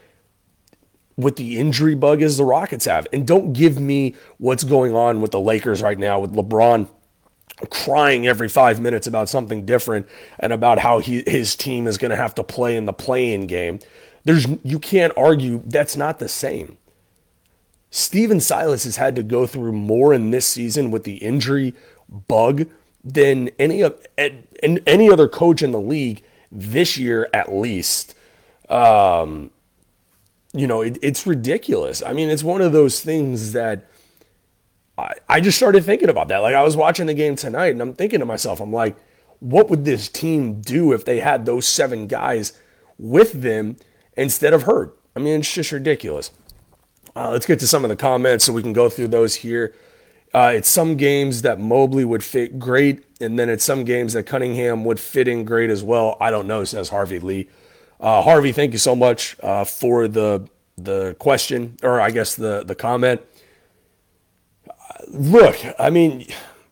with 1.17 1.35
the 1.35 1.59
injury 1.59 1.93
bug 1.93 2.23
as 2.23 2.37
the 2.37 2.45
Rockets 2.45 2.85
have? 2.85 3.05
And 3.13 3.27
don't 3.27 3.53
give 3.53 3.79
me 3.79 4.15
what's 4.37 4.63
going 4.63 4.95
on 4.95 5.21
with 5.21 5.31
the 5.31 5.39
Lakers 5.39 5.83
right 5.83 5.99
now 5.99 6.19
with 6.19 6.33
LeBron 6.33 6.87
crying 7.69 8.27
every 8.27 8.49
five 8.49 8.79
minutes 8.79 9.07
about 9.07 9.29
something 9.29 9.65
different 9.65 10.07
and 10.39 10.51
about 10.51 10.79
how 10.79 10.99
he, 10.99 11.23
his 11.27 11.55
team 11.55 11.87
is 11.87 11.97
going 11.97 12.11
to 12.11 12.17
have 12.17 12.35
to 12.35 12.43
play 12.43 12.75
in 12.75 12.85
the 12.85 12.93
play-in 12.93 13.47
game. 13.47 13.79
There's 14.23 14.47
you 14.63 14.79
can't 14.79 15.13
argue 15.17 15.61
that's 15.65 15.95
not 15.95 16.19
the 16.19 16.29
same. 16.29 16.77
Stephen 17.89 18.39
Silas 18.39 18.85
has 18.85 18.95
had 18.95 19.15
to 19.15 19.23
go 19.23 19.45
through 19.45 19.73
more 19.73 20.13
in 20.13 20.31
this 20.31 20.45
season 20.45 20.91
with 20.91 21.03
the 21.03 21.17
injury 21.17 21.73
bug 22.27 22.67
than 23.03 23.49
any 23.59 23.81
of 23.81 23.99
any 24.17 25.11
other 25.11 25.27
coach 25.27 25.61
in 25.61 25.71
the 25.71 25.81
league 25.81 26.23
this 26.51 26.97
year 26.97 27.27
at 27.33 27.53
least. 27.53 28.15
Um, 28.69 29.51
you 30.53 30.67
know, 30.67 30.81
it, 30.81 30.97
it's 31.01 31.25
ridiculous. 31.25 32.01
I 32.03 32.13
mean, 32.13 32.29
it's 32.29 32.43
one 32.43 32.61
of 32.61 32.71
those 32.71 33.01
things 33.01 33.53
that 33.53 33.89
I, 35.01 35.15
I 35.29 35.41
just 35.41 35.57
started 35.57 35.83
thinking 35.83 36.09
about 36.09 36.27
that. 36.29 36.39
Like 36.39 36.55
I 36.55 36.63
was 36.63 36.77
watching 36.77 37.07
the 37.07 37.13
game 37.13 37.35
tonight 37.35 37.71
and 37.71 37.81
I'm 37.81 37.93
thinking 37.93 38.19
to 38.19 38.25
myself, 38.25 38.59
I'm 38.59 38.73
like, 38.73 38.95
what 39.39 39.69
would 39.69 39.85
this 39.85 40.07
team 40.07 40.61
do 40.61 40.93
if 40.93 41.03
they 41.03 41.19
had 41.19 41.45
those 41.45 41.65
seven 41.65 42.07
guys 42.07 42.53
with 42.97 43.41
them 43.41 43.77
instead 44.15 44.53
of 44.53 44.63
Hurt? 44.63 44.97
I 45.15 45.19
mean, 45.19 45.39
it's 45.39 45.53
just 45.53 45.71
ridiculous. 45.71 46.31
Uh, 47.15 47.31
let's 47.31 47.45
get 47.45 47.59
to 47.59 47.67
some 47.67 47.83
of 47.83 47.89
the 47.89 47.95
comments 47.95 48.45
so 48.45 48.53
we 48.53 48.61
can 48.61 48.73
go 48.73 48.89
through 48.89 49.09
those 49.09 49.35
here. 49.35 49.75
Uh, 50.33 50.53
it's 50.55 50.69
some 50.69 50.95
games 50.95 51.41
that 51.41 51.59
Mobley 51.59 52.05
would 52.05 52.23
fit 52.23 52.57
great, 52.57 53.03
and 53.19 53.37
then 53.37 53.49
it's 53.49 53.65
some 53.65 53.83
games 53.83 54.13
that 54.13 54.23
Cunningham 54.23 54.85
would 54.85 54.99
fit 54.99 55.27
in 55.27 55.43
great 55.43 55.69
as 55.69 55.83
well. 55.83 56.15
I 56.21 56.31
don't 56.31 56.47
know, 56.47 56.63
says 56.63 56.87
Harvey 56.87 57.19
Lee. 57.19 57.49
Uh, 57.99 58.21
Harvey, 58.21 58.53
thank 58.53 58.71
you 58.71 58.79
so 58.79 58.95
much 58.95 59.35
uh, 59.43 59.65
for 59.65 60.07
the 60.07 60.47
the 60.77 61.15
question, 61.19 61.77
or 61.83 61.99
I 61.99 62.11
guess 62.11 62.35
the 62.35 62.63
the 62.63 62.75
comment 62.75 63.21
look, 65.11 65.57
I 65.77 65.89
mean, 65.89 66.27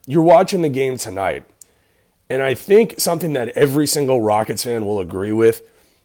you're 0.08 0.24
watching 0.24 0.62
the 0.62 0.70
game 0.70 0.98
tonight, 0.98 1.44
and 2.30 2.42
I 2.42 2.54
think 2.54 3.00
something 3.00 3.34
that 3.34 3.50
every 3.50 3.88
single 3.88 4.22
Rockets 4.22 4.64
fan 4.64 4.86
will 4.86 5.00
agree 5.00 5.32
with, 5.32 5.62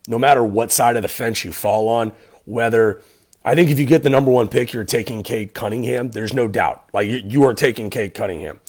no 0.08 0.18
matter 0.18 0.44
what 0.44 0.72
side 0.72 0.96
of 0.96 1.02
the 1.02 1.08
fence 1.08 1.44
you 1.44 1.52
fall 1.52 1.88
on, 1.88 2.12
whether 2.44 3.02
I 3.44 3.54
think 3.54 3.70
if 3.70 3.78
you 3.78 3.86
get 3.86 4.02
the 4.02 4.10
number 4.10 4.30
one 4.30 4.48
pick, 4.48 4.72
you're 4.72 4.84
taking 4.84 5.22
Cade 5.22 5.54
Cunningham. 5.54 6.10
There's 6.10 6.32
no 6.32 6.48
doubt. 6.48 6.84
Like 6.92 7.08
you, 7.08 7.44
are 7.44 7.54
taking 7.54 7.90
Cade 7.90 8.14
Cunningham. 8.14 8.60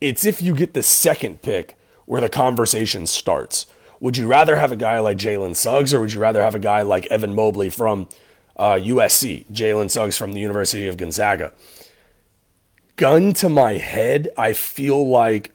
It's 0.00 0.24
if 0.24 0.40
you 0.40 0.54
get 0.54 0.74
the 0.74 0.82
second 0.82 1.42
pick 1.42 1.76
where 2.06 2.20
the 2.20 2.28
conversation 2.28 3.06
starts. 3.06 3.66
Would 4.00 4.16
you 4.16 4.26
rather 4.26 4.56
have 4.56 4.72
a 4.72 4.76
guy 4.76 4.98
like 4.98 5.16
Jalen 5.16 5.56
Suggs 5.56 5.94
or 5.94 6.00
would 6.00 6.12
you 6.12 6.20
rather 6.20 6.42
have 6.42 6.54
a 6.54 6.58
guy 6.58 6.82
like 6.82 7.06
Evan 7.06 7.34
Mobley 7.34 7.70
from 7.70 8.08
uh, 8.56 8.74
USC, 8.74 9.50
Jalen 9.50 9.90
Suggs 9.90 10.16
from 10.16 10.32
the 10.32 10.40
University 10.40 10.86
of 10.88 10.96
Gonzaga? 10.96 11.52
Gun 12.96 13.32
to 13.34 13.48
my 13.48 13.72
head, 13.74 14.28
I 14.36 14.52
feel 14.52 15.08
like 15.08 15.52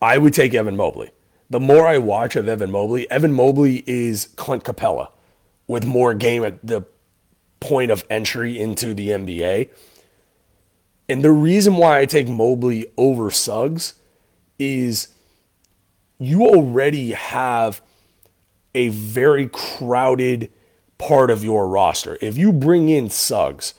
I 0.00 0.18
would 0.18 0.34
take 0.34 0.54
Evan 0.54 0.76
Mobley. 0.76 1.10
The 1.48 1.60
more 1.60 1.86
I 1.86 1.98
watch 1.98 2.36
of 2.36 2.48
Evan 2.48 2.70
Mobley, 2.70 3.10
Evan 3.10 3.32
Mobley 3.32 3.84
is 3.86 4.26
Clint 4.36 4.64
Capela 4.64 5.08
with 5.66 5.86
more 5.86 6.12
game 6.12 6.44
at 6.44 6.64
the 6.64 6.84
point 7.60 7.90
of 7.90 8.04
entry 8.10 8.58
into 8.58 8.94
the 8.94 9.10
NBA. 9.10 9.70
And 11.08 11.22
the 11.22 11.32
reason 11.32 11.76
why 11.76 12.00
I 12.00 12.06
take 12.06 12.28
Mobley 12.28 12.86
over 12.96 13.30
Suggs 13.30 13.94
is 14.58 15.08
you 16.18 16.42
already 16.42 17.12
have 17.12 17.80
a 18.74 18.88
very 18.88 19.48
crowded 19.48 20.50
part 20.98 21.30
of 21.30 21.44
your 21.44 21.68
roster. 21.68 22.18
If 22.20 22.36
you 22.36 22.52
bring 22.52 22.88
in 22.88 23.08
Suggs, 23.08 23.74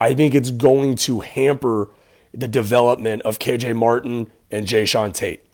I 0.00 0.14
think 0.14 0.34
it's 0.34 0.50
going 0.50 0.96
to 0.96 1.20
hamper 1.20 1.88
the 2.32 2.48
development 2.48 3.22
of 3.22 3.38
KJ 3.38 3.74
Martin 3.76 4.30
and 4.50 4.66
Jae'Sean 4.66 5.12
Tate. 5.12 5.44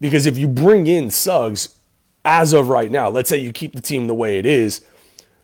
Because 0.00 0.26
if 0.26 0.38
you 0.38 0.48
bring 0.48 0.86
in 0.86 1.10
Suggs, 1.10 1.76
as 2.24 2.52
of 2.52 2.68
right 2.68 2.90
now, 2.90 3.08
let's 3.08 3.28
say 3.28 3.36
you 3.36 3.52
keep 3.52 3.74
the 3.74 3.82
team 3.82 4.06
the 4.06 4.14
way 4.14 4.38
it 4.38 4.46
is, 4.46 4.82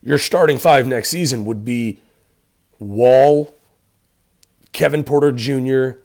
your 0.02 0.18
starting 0.18 0.58
five 0.58 0.86
next 0.86 1.10
season 1.10 1.44
would 1.44 1.64
be 1.64 1.98
Wall, 2.78 3.54
Kevin 4.72 5.04
Porter 5.04 5.32
Jr., 5.32 5.98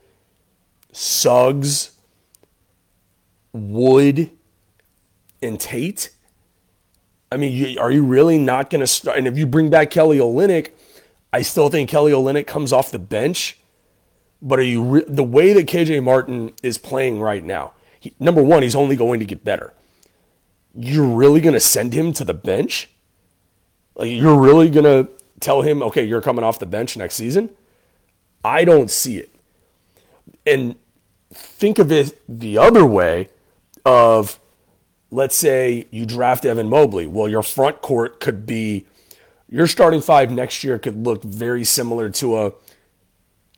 Suggs, 0.92 1.92
Wood, 3.54 4.32
and 5.42 5.60
Tate. 5.60 6.10
I 7.32 7.38
mean, 7.38 7.78
are 7.78 7.92
you 7.92 8.04
really 8.04 8.38
not 8.38 8.70
going 8.70 8.82
to 8.82 8.88
start? 8.88 9.18
And 9.18 9.28
if 9.28 9.38
you 9.38 9.46
bring 9.46 9.70
back 9.70 9.90
Kelly 9.90 10.18
Olynyk, 10.18 10.72
I 11.34 11.42
still 11.42 11.70
think 11.70 11.90
Kelly 11.90 12.12
Olynyk 12.12 12.48
comes 12.48 12.74
off 12.74 12.92
the 12.92 13.00
bench, 13.00 13.58
but 14.42 14.60
are 14.60 14.64
you 14.64 14.84
re- 14.84 15.06
the 15.08 15.24
way 15.24 15.54
that 15.54 15.68
KJ 15.68 16.04
Martin 16.04 16.54
is 16.62 16.78
playing 16.78 17.20
right 17.20 17.44
now? 17.44 17.74
He, 18.00 18.14
number 18.20 18.44
one, 18.44 18.64
he's 18.64 18.76
only 18.76 18.96
going 18.96 19.20
to 19.20 19.26
get 19.26 19.44
better. 19.44 19.74
You're 20.76 21.06
really 21.06 21.42
going 21.42 21.54
to 21.54 21.60
send 21.60 21.94
him 21.94 22.14
to 22.14 22.26
the 22.26 22.34
bench? 22.34 22.90
Like 23.96 24.12
you're 24.12 24.40
really 24.40 24.70
going 24.70 24.86
to 24.86 25.12
tell 25.40 25.62
him, 25.62 25.82
okay, 25.84 26.04
you're 26.04 26.22
coming 26.22 26.44
off 26.44 26.60
the 26.60 26.66
bench 26.66 26.98
next 26.98 27.16
season? 27.16 27.50
I 28.44 28.66
don't 28.66 28.90
see 28.90 29.18
it. 29.18 29.34
And 30.46 30.76
think 31.34 31.80
of 31.80 31.92
it 31.92 32.22
the 32.28 32.58
other 32.58 32.86
way 32.86 33.30
of 33.86 34.40
let's 35.12 35.36
say 35.36 35.88
you 35.92 36.06
draft 36.06 36.46
Evan 36.46 36.70
Mobley. 36.70 37.06
Well, 37.06 37.28
your 37.28 37.44
front 37.44 37.82
court 37.82 38.20
could 38.20 38.46
be 38.46 38.86
your 39.52 39.68
starting 39.68 40.02
five 40.02 40.32
next 40.32 40.64
year 40.64 40.80
could 40.80 41.06
look 41.06 41.24
very 41.24 41.64
similar 41.66 42.10
to 42.10 42.38
a 42.40 42.54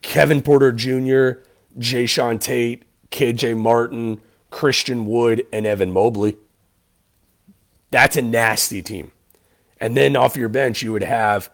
Kevin 0.01 0.41
Porter 0.41 0.71
Jr., 0.71 1.43
Jae'Sean 1.79 2.41
Tate, 2.41 2.83
KJ 3.11 3.55
Martin, 3.57 4.19
Christian 4.49 5.05
Wood, 5.05 5.45
and 5.53 5.65
Evan 5.65 5.91
Mobley. 5.91 6.35
That's 7.91 8.17
a 8.17 8.23
nasty 8.23 8.81
team. 8.81 9.11
And 9.79 9.95
then 9.95 10.15
off 10.15 10.35
your 10.35 10.49
bench, 10.49 10.81
you 10.81 10.91
would 10.91 11.03
have 11.03 11.51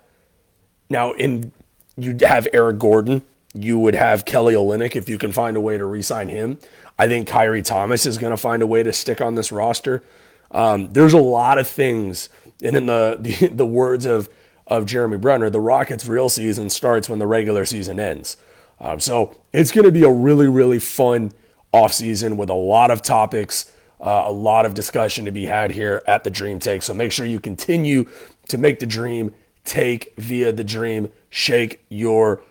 now 0.89 1.11
in 1.13 1.51
you'd 1.97 2.21
have 2.21 2.47
Eric 2.53 2.79
Gordon. 2.79 3.23
You 3.53 3.77
would 3.79 3.95
have 3.95 4.25
Kelly 4.25 4.53
Olynyk 4.53 4.95
if 4.95 5.09
you 5.09 5.17
can 5.17 5.31
find 5.31 5.57
a 5.57 5.61
way 5.61 5.77
to 5.77 5.85
re-sign 5.85 6.29
him. 6.29 6.59
I 6.97 7.07
think 7.07 7.27
Khyri 7.27 7.63
Thomas 7.63 8.05
is 8.05 8.17
going 8.17 8.31
to 8.31 8.37
find 8.37 8.61
a 8.61 8.67
way 8.67 8.83
to 8.83 8.93
stick 8.93 9.21
on 9.21 9.35
this 9.35 9.51
roster. 9.51 10.03
Um, 10.51 10.93
there's 10.93 11.13
a 11.13 11.17
lot 11.21 11.57
of 11.57 11.67
things 11.67 12.29
and 12.63 12.75
in 12.75 12.85
the, 12.85 13.17
the, 13.19 13.47
the 13.53 13.65
words 13.65 14.05
of, 14.05 14.29
of 14.67 14.85
Jeremy 14.85 15.17
Brener, 15.17 15.51
the 15.51 15.61
Rockets' 15.61 16.05
real 16.05 16.29
season 16.29 16.69
starts 16.69 17.09
when 17.09 17.19
the 17.19 17.27
regular 17.27 17.65
season 17.65 17.99
ends. 17.99 18.37
Um, 18.79 18.99
so 18.99 19.35
it's 19.51 19.71
going 19.71 19.85
to 19.85 19.91
be 19.91 20.03
a 20.03 20.11
really, 20.11 20.47
really 20.47 20.79
fun 20.79 21.31
offseason 21.73 22.37
with 22.37 22.49
a 22.49 22.55
lot 22.55 22.91
of 22.91 23.01
topics, 23.01 23.71
uh, 23.99 24.23
a 24.25 24.31
lot 24.31 24.65
of 24.65 24.73
discussion 24.73 25.25
to 25.25 25.31
be 25.31 25.45
had 25.45 25.71
here 25.71 26.01
at 26.07 26.23
the 26.23 26.29
Dream 26.29 26.59
Take. 26.59 26.81
So 26.81 26.93
make 26.93 27.11
sure 27.11 27.25
you 27.25 27.39
continue 27.39 28.05
to 28.47 28.57
make 28.57 28.79
the 28.79 28.85
dream 28.85 29.33
take 29.65 30.13
via 30.17 30.51
the 30.51 30.63
Dream 30.63 31.11
Shake 31.29 31.83
your 31.89 32.41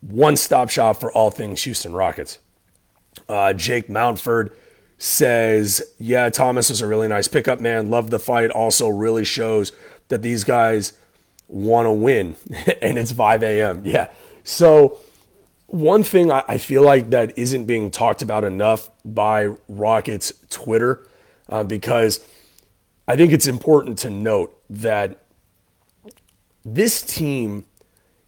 one 0.00 0.36
stop 0.36 0.70
shop 0.70 0.98
for 0.98 1.12
all 1.12 1.30
things 1.30 1.62
Houston 1.64 1.92
Rockets. 1.92 2.38
Uh, 3.28 3.52
Jake 3.52 3.88
Mountford 3.88 4.50
says, 4.98 5.82
Yeah, 5.98 6.28
Thomas 6.28 6.70
is 6.70 6.80
a 6.80 6.86
really 6.86 7.08
nice 7.08 7.28
pickup, 7.28 7.60
man. 7.60 7.90
Love 7.90 8.10
the 8.10 8.18
fight. 8.18 8.50
Also, 8.50 8.88
really 8.88 9.24
shows 9.24 9.72
that 10.08 10.22
these 10.22 10.44
guys 10.44 10.92
want 11.46 11.86
to 11.86 11.92
win. 11.92 12.36
and 12.82 12.98
it's 12.98 13.12
5 13.12 13.42
a.m. 13.42 13.82
Yeah. 13.84 14.08
So, 14.44 14.98
one 15.66 16.02
thing 16.02 16.32
I 16.32 16.56
feel 16.56 16.82
like 16.82 17.10
that 17.10 17.36
isn't 17.36 17.66
being 17.66 17.90
talked 17.90 18.22
about 18.22 18.42
enough 18.42 18.90
by 19.04 19.48
Rockets 19.68 20.32
Twitter, 20.48 21.06
uh, 21.50 21.62
because 21.62 22.20
I 23.06 23.16
think 23.16 23.32
it's 23.32 23.46
important 23.46 23.98
to 23.98 24.10
note 24.10 24.58
that 24.70 25.22
this 26.64 27.02
team 27.02 27.66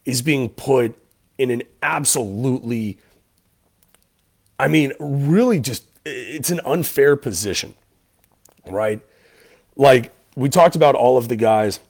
is 0.04 0.20
being 0.20 0.50
put 0.50 0.96
in 1.38 1.50
an 1.50 1.62
absolutely, 1.82 2.98
I 4.58 4.68
mean, 4.68 4.92
really 4.98 5.60
just 5.60 5.84
it's 6.04 6.50
an 6.50 6.61
unfair 6.64 7.16
position, 7.16 7.75
right? 8.66 9.00
Like 9.76 10.12
we 10.37 10.49
talked 10.49 10.76
about 10.76 10.95
all 10.95 11.16
of 11.16 11.28
the 11.28 11.37
guys 11.37 11.80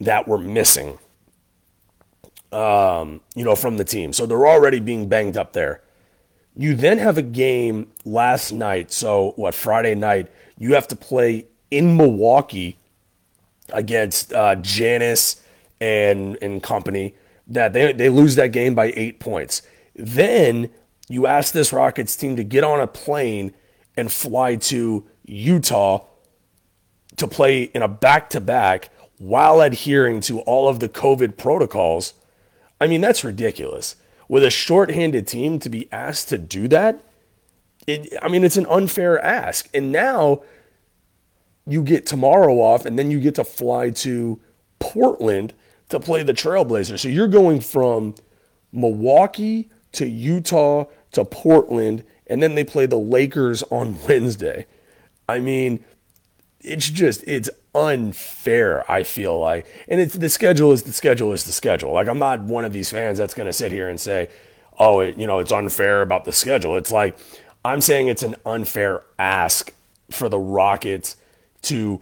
that 0.00 0.26
were 0.26 0.38
missing 0.38 0.98
um, 2.54 3.20
you 3.34 3.44
know, 3.44 3.56
from 3.56 3.76
the 3.76 3.84
team. 3.84 4.12
So 4.12 4.26
they're 4.26 4.46
already 4.46 4.78
being 4.78 5.08
banged 5.08 5.36
up 5.36 5.52
there. 5.52 5.82
You 6.56 6.76
then 6.76 6.98
have 6.98 7.18
a 7.18 7.22
game 7.22 7.90
last 8.04 8.52
night. 8.52 8.92
So, 8.92 9.32
what, 9.34 9.54
Friday 9.54 9.96
night, 9.96 10.30
you 10.56 10.74
have 10.74 10.86
to 10.88 10.96
play 10.96 11.46
in 11.72 11.96
Milwaukee 11.96 12.78
against 13.70 14.32
uh, 14.32 14.54
Giannis 14.56 15.40
and, 15.80 16.38
and 16.40 16.62
company. 16.62 17.16
That 17.48 17.72
they, 17.72 17.92
they 17.92 18.08
lose 18.08 18.36
that 18.36 18.52
game 18.52 18.74
by 18.76 18.92
eight 18.94 19.18
points. 19.18 19.62
Then 19.96 20.70
you 21.08 21.26
ask 21.26 21.52
this 21.52 21.72
Rockets 21.72 22.16
team 22.16 22.36
to 22.36 22.44
get 22.44 22.64
on 22.64 22.80
a 22.80 22.86
plane 22.86 23.54
and 23.96 24.10
fly 24.10 24.56
to 24.56 25.06
Utah 25.24 26.04
to 27.16 27.28
play 27.28 27.62
in 27.62 27.82
a 27.82 27.88
back 27.88 28.30
to 28.30 28.40
back 28.40 28.90
while 29.18 29.60
adhering 29.60 30.20
to 30.22 30.40
all 30.40 30.68
of 30.68 30.80
the 30.80 30.88
COVID 30.88 31.36
protocols. 31.36 32.14
I 32.80 32.86
mean, 32.86 33.00
that's 33.00 33.22
ridiculous. 33.22 33.96
With 34.28 34.42
a 34.42 34.50
short-handed 34.50 35.28
team 35.28 35.58
to 35.60 35.68
be 35.68 35.88
asked 35.92 36.28
to 36.30 36.38
do 36.38 36.66
that, 36.68 37.02
it, 37.86 38.12
I 38.22 38.28
mean, 38.28 38.42
it's 38.42 38.56
an 38.56 38.66
unfair 38.66 39.22
ask. 39.22 39.68
And 39.74 39.92
now 39.92 40.42
you 41.66 41.82
get 41.82 42.06
tomorrow 42.06 42.60
off, 42.60 42.84
and 42.84 42.98
then 42.98 43.10
you 43.10 43.20
get 43.20 43.36
to 43.36 43.44
fly 43.44 43.90
to 43.90 44.40
Portland 44.78 45.52
to 45.90 46.00
play 46.00 46.22
the 46.22 46.34
Trailblazers. 46.34 47.00
So 47.00 47.08
you're 47.08 47.28
going 47.28 47.60
from 47.60 48.14
Milwaukee 48.72 49.70
to 49.94 50.08
Utah 50.08 50.84
to 51.12 51.24
Portland, 51.24 52.04
and 52.26 52.42
then 52.42 52.54
they 52.54 52.64
play 52.64 52.86
the 52.86 52.98
Lakers 52.98 53.62
on 53.64 53.98
Wednesday. 54.08 54.66
I 55.28 55.38
mean, 55.38 55.84
it's 56.60 56.88
just 56.88 57.24
it's 57.26 57.50
unfair. 57.74 58.90
I 58.90 59.02
feel 59.02 59.38
like, 59.38 59.66
and 59.88 60.00
it's 60.00 60.14
the 60.14 60.28
schedule 60.28 60.72
is 60.72 60.82
the 60.82 60.92
schedule 60.92 61.32
is 61.32 61.44
the 61.44 61.52
schedule. 61.52 61.92
Like 61.92 62.08
I'm 62.08 62.18
not 62.18 62.40
one 62.40 62.64
of 62.64 62.72
these 62.72 62.90
fans 62.90 63.18
that's 63.18 63.34
going 63.34 63.46
to 63.46 63.52
sit 63.52 63.72
here 63.72 63.88
and 63.88 64.00
say, 64.00 64.28
"Oh, 64.78 65.00
it, 65.00 65.16
you 65.16 65.26
know, 65.26 65.38
it's 65.38 65.52
unfair 65.52 66.02
about 66.02 66.24
the 66.24 66.32
schedule." 66.32 66.76
It's 66.76 66.92
like 66.92 67.16
I'm 67.64 67.80
saying 67.80 68.08
it's 68.08 68.22
an 68.22 68.36
unfair 68.44 69.02
ask 69.18 69.72
for 70.10 70.28
the 70.28 70.38
Rockets 70.38 71.16
to 71.62 72.00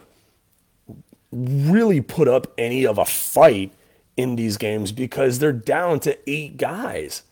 really 1.31 2.01
put 2.01 2.29
up 2.29 2.53
any 2.59 2.87
of 2.87 2.99
a 2.99 3.05
fight 3.05 3.73
in 4.17 4.37
these 4.37 4.57
games 4.57 4.93
because 4.93 5.39
they're 5.39 5.53
down 5.53 6.01
to 6.01 6.19
eight 6.31 6.57
guys. 6.57 7.23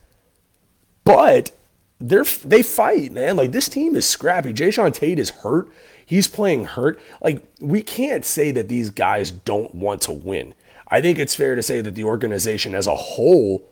But 1.15 1.53
they're 2.01 2.25
they 2.45 2.63
fight, 2.63 3.13
man. 3.13 3.37
Like 3.37 3.53
this 3.53 3.69
team 3.69 3.97
is 3.97 4.07
scrappy. 4.07 4.53
Jae'Sean 4.53 4.93
Tate 4.95 5.19
is 5.19 5.31
hurt. 5.31 5.69
He's 6.11 6.27
playing 6.27 6.65
hurt. 6.65 7.01
Like, 7.23 7.41
we 7.61 7.83
can't 7.83 8.25
say 8.25 8.51
that 8.51 8.67
these 8.67 8.91
guys 8.91 9.31
don't 9.31 9.73
want 9.73 10.03
to 10.03 10.13
win. 10.13 10.55
I 10.89 11.01
think 11.01 11.21
it's 11.21 11.37
fair 11.37 11.55
to 11.55 11.63
say 11.63 11.83
that 11.83 11.95
the 11.95 12.03
organization 12.03 12.75
as 12.75 12.89
a 12.89 12.97
whole 12.97 13.63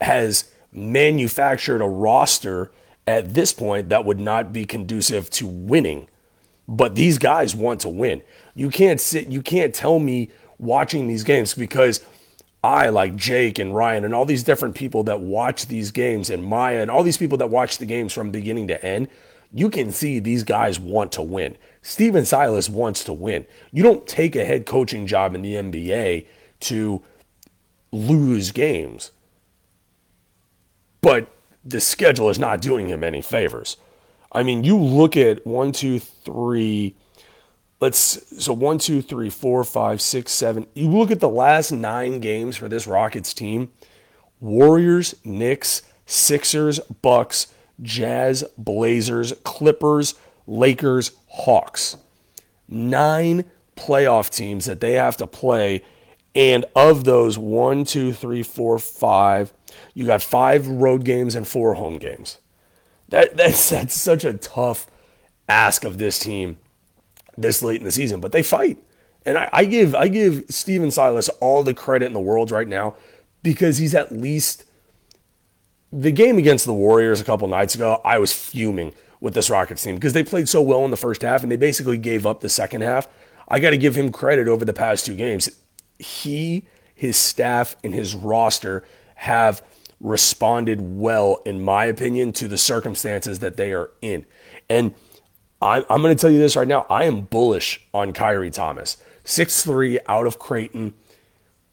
has 0.00 0.48
manufactured 0.70 1.82
a 1.82 1.88
roster 1.88 2.70
at 3.08 3.34
this 3.34 3.52
point 3.52 3.88
that 3.88 4.04
would 4.04 4.20
not 4.20 4.52
be 4.52 4.64
conducive 4.64 5.28
to 5.30 5.46
winning. 5.48 6.08
But 6.68 6.94
these 6.94 7.18
guys 7.18 7.52
want 7.52 7.80
to 7.80 7.88
win. 7.88 8.22
You 8.54 8.70
can't 8.70 9.00
sit, 9.00 9.26
you 9.26 9.42
can't 9.42 9.74
tell 9.74 9.98
me 9.98 10.30
watching 10.58 11.08
these 11.08 11.24
games 11.24 11.52
because 11.52 12.04
I, 12.62 12.88
like 12.88 13.14
Jake 13.14 13.58
and 13.58 13.74
Ryan 13.74 14.04
and 14.04 14.14
all 14.14 14.24
these 14.24 14.42
different 14.42 14.74
people 14.74 15.04
that 15.04 15.20
watch 15.20 15.66
these 15.66 15.90
games 15.90 16.28
and 16.28 16.42
Maya 16.44 16.80
and 16.80 16.90
all 16.90 17.02
these 17.02 17.16
people 17.16 17.38
that 17.38 17.50
watch 17.50 17.78
the 17.78 17.86
games 17.86 18.12
from 18.12 18.30
beginning 18.30 18.68
to 18.68 18.84
end, 18.84 19.08
you 19.52 19.70
can 19.70 19.92
see 19.92 20.18
these 20.18 20.42
guys 20.42 20.78
want 20.80 21.12
to 21.12 21.22
win. 21.22 21.56
Stephen 21.82 22.24
Silas 22.24 22.68
wants 22.68 23.04
to 23.04 23.12
win. 23.12 23.46
You 23.72 23.82
don't 23.82 24.06
take 24.06 24.36
a 24.36 24.44
head 24.44 24.66
coaching 24.66 25.06
job 25.06 25.34
in 25.34 25.42
the 25.42 25.54
NBA 25.54 26.26
to 26.60 27.02
lose 27.92 28.50
games. 28.50 29.12
But 31.00 31.28
the 31.64 31.80
schedule 31.80 32.28
is 32.28 32.38
not 32.38 32.60
doing 32.60 32.88
him 32.88 33.04
any 33.04 33.22
favors. 33.22 33.76
I 34.32 34.42
mean, 34.42 34.64
you 34.64 34.76
look 34.76 35.16
at 35.16 35.46
one, 35.46 35.72
two, 35.72 35.98
three, 35.98 36.94
let's 37.80 38.42
so 38.42 38.52
one, 38.52 38.78
two, 38.78 39.02
three, 39.02 39.30
four, 39.30 39.64
five, 39.64 40.00
six, 40.00 40.32
seven. 40.32 40.66
You 40.74 40.88
look 40.88 41.10
at 41.10 41.20
the 41.20 41.28
last 41.28 41.72
nine 41.72 42.20
games 42.20 42.56
for 42.56 42.68
this 42.68 42.86
Rockets 42.86 43.34
team 43.34 43.70
Warriors, 44.40 45.14
Knicks, 45.24 45.82
Sixers, 46.06 46.80
Bucks, 47.02 47.48
Jazz, 47.82 48.44
Blazers, 48.56 49.32
Clippers, 49.44 50.14
Lakers, 50.46 51.12
Hawks. 51.28 51.96
Nine 52.68 53.44
playoff 53.76 54.30
teams 54.34 54.66
that 54.66 54.80
they 54.80 54.92
have 54.92 55.16
to 55.18 55.26
play. 55.26 55.82
And 56.34 56.64
of 56.76 57.04
those, 57.04 57.38
one, 57.38 57.84
two, 57.84 58.12
three, 58.12 58.42
four, 58.42 58.78
five, 58.78 59.52
you 59.94 60.06
got 60.06 60.22
five 60.22 60.66
road 60.66 61.04
games 61.04 61.34
and 61.34 61.46
four 61.46 61.74
home 61.74 61.98
games. 61.98 62.38
That, 63.08 63.36
that's, 63.36 63.70
that's 63.70 63.94
such 63.94 64.24
a 64.24 64.34
tough 64.34 64.86
ask 65.48 65.84
of 65.84 65.98
this 65.98 66.18
team 66.18 66.58
this 67.40 67.62
late 67.62 67.78
in 67.78 67.84
the 67.84 67.92
season, 67.92 68.20
but 68.20 68.32
they 68.32 68.42
fight. 68.42 68.78
And 69.24 69.36
I, 69.38 69.48
I 69.52 69.64
give 69.64 69.94
I 69.94 70.08
give 70.08 70.44
Stephen 70.48 70.90
Silas 70.90 71.28
all 71.40 71.62
the 71.62 71.74
credit 71.74 72.06
in 72.06 72.12
the 72.12 72.20
world 72.20 72.50
right 72.50 72.68
now 72.68 72.96
because 73.42 73.78
he's 73.78 73.94
at 73.94 74.12
least 74.12 74.64
the 75.92 76.12
game 76.12 76.38
against 76.38 76.66
the 76.66 76.74
Warriors 76.74 77.20
a 77.20 77.24
couple 77.24 77.48
nights 77.48 77.74
ago, 77.74 78.00
I 78.04 78.18
was 78.18 78.32
fuming 78.32 78.92
with 79.20 79.34
this 79.34 79.50
Rockets 79.50 79.82
team 79.82 79.94
because 79.94 80.12
they 80.12 80.22
played 80.22 80.48
so 80.48 80.62
well 80.62 80.84
in 80.84 80.90
the 80.90 80.96
first 80.96 81.22
half 81.22 81.42
and 81.42 81.50
they 81.50 81.56
basically 81.56 81.98
gave 81.98 82.26
up 82.26 82.40
the 82.40 82.48
second 82.48 82.82
half. 82.82 83.08
I 83.48 83.60
got 83.60 83.70
to 83.70 83.78
give 83.78 83.96
him 83.96 84.12
credit 84.12 84.48
over 84.48 84.64
the 84.64 84.74
past 84.74 85.06
two 85.06 85.16
games. 85.16 85.48
He, 85.98 86.64
his 86.94 87.16
staff, 87.16 87.76
and 87.82 87.94
his 87.94 88.14
roster 88.14 88.84
have 89.16 89.62
responded 90.00 90.80
well, 90.80 91.42
in 91.44 91.62
my 91.62 91.86
opinion, 91.86 92.32
to 92.32 92.46
the 92.46 92.58
circumstances 92.58 93.38
that 93.40 93.56
they 93.56 93.72
are 93.72 93.90
in. 94.02 94.26
And 94.68 94.94
I'm, 95.60 95.84
I'm 95.90 96.02
going 96.02 96.16
to 96.16 96.20
tell 96.20 96.30
you 96.30 96.38
this 96.38 96.56
right 96.56 96.68
now. 96.68 96.86
I 96.88 97.04
am 97.04 97.22
bullish 97.22 97.80
on 97.92 98.12
Khyri 98.12 98.52
Thomas. 98.52 98.96
6'3 99.24 99.98
out 100.06 100.26
of 100.26 100.38
Creighton, 100.38 100.94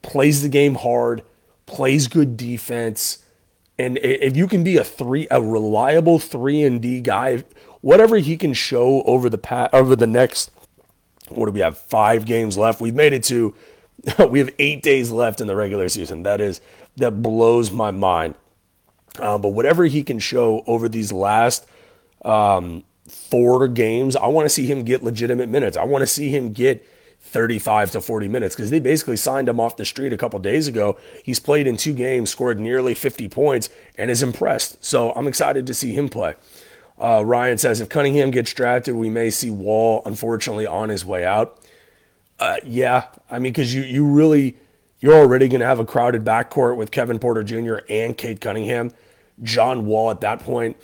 plays 0.02 0.42
the 0.42 0.50
game 0.50 0.76
hard, 0.76 1.24
plays 1.66 2.08
good 2.08 2.36
defense 2.36 3.26
and 3.78 3.98
if 3.98 4.38
you 4.38 4.48
can 4.48 4.64
be 4.64 4.78
a 4.78 4.84
three, 4.84 5.28
a 5.30 5.42
reliable 5.42 6.18
three 6.18 6.64
and 6.64 6.82
D 6.82 7.02
guy, 7.02 7.44
whatever 7.82 8.18
he 8.18 8.38
can 8.38 8.54
show 8.54 9.02
over 9.04 9.30
the 9.30 9.38
pat 9.38 9.74
over 9.74 9.96
the 9.96 10.08
next, 10.08 10.52
what 11.30 11.48
do 11.48 11.52
we 11.52 11.60
have? 11.60 11.78
Five 11.78 12.26
games 12.26 12.58
left. 12.58 12.80
We've 12.80 12.96
made 12.96 13.12
it 13.12 13.24
to, 13.26 13.54
we 14.30 14.40
have 14.40 14.50
eight 14.60 14.82
days 14.82 15.12
left 15.12 15.42
in 15.42 15.48
the 15.48 15.56
regular 15.56 15.90
season. 15.90 16.24
That 16.24 16.40
is 16.40 16.62
that 16.98 17.22
blows 17.22 17.72
my 17.72 17.92
mind. 17.92 18.36
Uh, 19.20 19.38
but 19.38 19.50
whatever 19.50 19.86
he 19.86 20.04
can 20.04 20.20
show 20.20 20.64
over 20.68 20.88
these 20.88 21.12
last 21.12 21.66
um, 22.24 22.84
four 23.08 23.68
games, 23.68 24.16
I 24.16 24.28
want 24.28 24.46
to 24.46 24.50
see 24.50 24.66
him 24.66 24.84
get 24.84 25.04
legitimate 25.04 25.50
minutes. 25.50 25.78
I 25.78 25.84
want 25.84 26.02
to 26.02 26.08
see 26.08 26.30
him 26.30 26.54
get 26.54 26.88
35 27.20 27.92
to 27.92 28.02
40 28.02 28.28
minutes 28.28 28.56
because 28.56 28.70
they 28.70 28.80
basically 28.80 29.18
signed 29.18 29.50
him 29.50 29.60
off 29.60 29.78
the 29.78 29.86
street 29.86 30.14
a 30.14 30.18
couple 30.18 30.40
days 30.40 30.68
ago. 30.68 30.98
He's 31.24 31.40
played 31.40 31.68
in 31.68 31.76
two 31.76 31.94
games, 31.94 32.30
scored 32.30 32.60
nearly 32.60 32.94
50 32.94 33.28
points, 33.30 33.70
and 33.98 34.12
is 34.12 34.24
impressed. 34.24 34.84
So 34.84 35.12
I'm 35.14 35.28
excited 35.28 35.68
to 35.68 35.74
see 35.74 35.94
him 35.94 36.08
play. 36.08 36.36
Uh, 36.98 37.24
Ryan 37.26 37.58
says 37.58 37.82
if 37.82 37.90
Cunningham 37.90 38.32
gets 38.32 38.54
drafted, 38.54 38.96
we 38.96 39.10
may 39.10 39.30
see 39.30 39.50
Wall, 39.50 40.02
unfortunately, 40.06 40.66
on 40.66 40.90
his 40.90 41.04
way 41.04 41.26
out. 41.26 41.60
Uh, 42.40 42.58
yeah, 42.64 43.08
I 43.30 43.40
mean, 43.40 43.52
because 43.52 43.74
you 43.74 43.82
you 43.82 44.06
really 44.06 44.58
you're 45.00 45.16
already 45.16 45.48
going 45.48 45.62
to 45.62 45.66
have 45.66 45.80
a 45.80 45.86
crowded 45.86 46.24
backcourt 46.24 46.78
with 46.78 46.92
Kevin 46.92 47.20
Porter 47.20 47.44
Jr. 47.44 47.78
and 47.90 48.18
Cade 48.18 48.42
Cunningham. 48.42 48.92
John 49.44 49.86
Wall 49.86 50.10
at 50.12 50.22
that 50.22 50.40
point, 50.40 50.78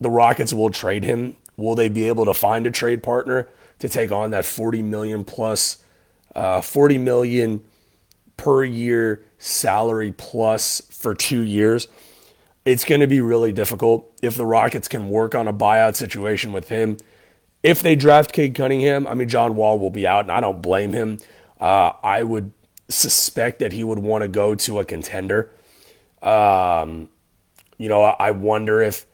the 0.00 0.10
Rockets 0.10 0.52
will 0.52 0.70
trade 0.70 1.04
him. 1.04 1.36
Will 1.60 1.76
they 1.76 1.88
be 1.88 2.08
able 2.08 2.24
to 2.24 2.34
find 2.34 2.66
a 2.66 2.70
trade 2.70 3.02
partner? 3.02 3.48
to 3.80 3.88
take 3.88 4.12
on 4.12 4.30
that 4.30 4.44
40 4.44 4.82
million 4.82 5.24
plus, 5.24 5.78
uh, 6.36 6.60
40 6.60 6.98
million 6.98 7.62
per 8.36 8.64
year 8.64 9.24
salary 9.38 10.12
plus 10.16 10.80
for 10.90 11.14
two 11.14 11.40
years. 11.40 11.88
It's 12.64 12.84
going 12.84 13.00
to 13.00 13.06
be 13.06 13.20
really 13.20 13.52
difficult 13.52 14.12
if 14.22 14.36
the 14.36 14.46
Rockets 14.46 14.86
can 14.86 15.08
work 15.08 15.34
on 15.34 15.48
a 15.48 15.52
buyout 15.52 15.96
situation 15.96 16.52
with 16.52 16.68
him. 16.68 16.98
If 17.62 17.82
they 17.82 17.96
draft 17.96 18.32
Cade 18.32 18.54
Cunningham, 18.54 19.06
I 19.06 19.14
mean, 19.14 19.28
John 19.28 19.56
Wall 19.56 19.78
will 19.78 19.90
be 19.90 20.06
out, 20.06 20.20
and 20.20 20.30
I 20.30 20.40
don't 20.40 20.62
blame 20.62 20.92
him. 20.92 21.18
Uh, 21.58 21.92
I 22.02 22.22
would 22.22 22.52
suspect 22.88 23.58
that 23.58 23.72
he 23.72 23.84
would 23.84 23.98
want 23.98 24.22
to 24.22 24.28
go 24.28 24.54
to 24.54 24.78
a 24.78 24.84
contender. 24.84 25.50
Um, 26.22 27.08
you 27.78 27.88
know, 27.88 28.02
I 28.02 28.30
wonder 28.30 28.82
if 28.82 29.06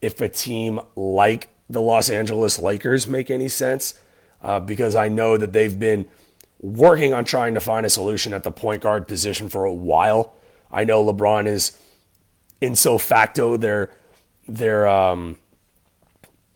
if 0.00 0.20
a 0.20 0.28
team 0.28 0.80
like 0.96 1.48
the 1.72 1.80
Los 1.80 2.10
Angeles 2.10 2.58
Lakers 2.58 3.06
make 3.06 3.30
any 3.30 3.48
sense 3.48 3.94
uh, 4.42 4.60
because 4.60 4.94
I 4.94 5.08
know 5.08 5.36
that 5.36 5.52
they've 5.52 5.78
been 5.78 6.06
working 6.60 7.14
on 7.14 7.24
trying 7.24 7.54
to 7.54 7.60
find 7.60 7.86
a 7.86 7.90
solution 7.90 8.34
at 8.34 8.42
the 8.42 8.50
point 8.50 8.82
guard 8.82 9.08
position 9.08 9.48
for 9.48 9.64
a 9.64 9.72
while. 9.72 10.34
I 10.70 10.84
know 10.84 11.04
LeBron 11.04 11.46
is 11.46 11.76
in 12.60 12.76
so 12.76 12.98
facto 12.98 13.56
their 13.56 13.90
their 14.46 14.86
um, 14.86 15.38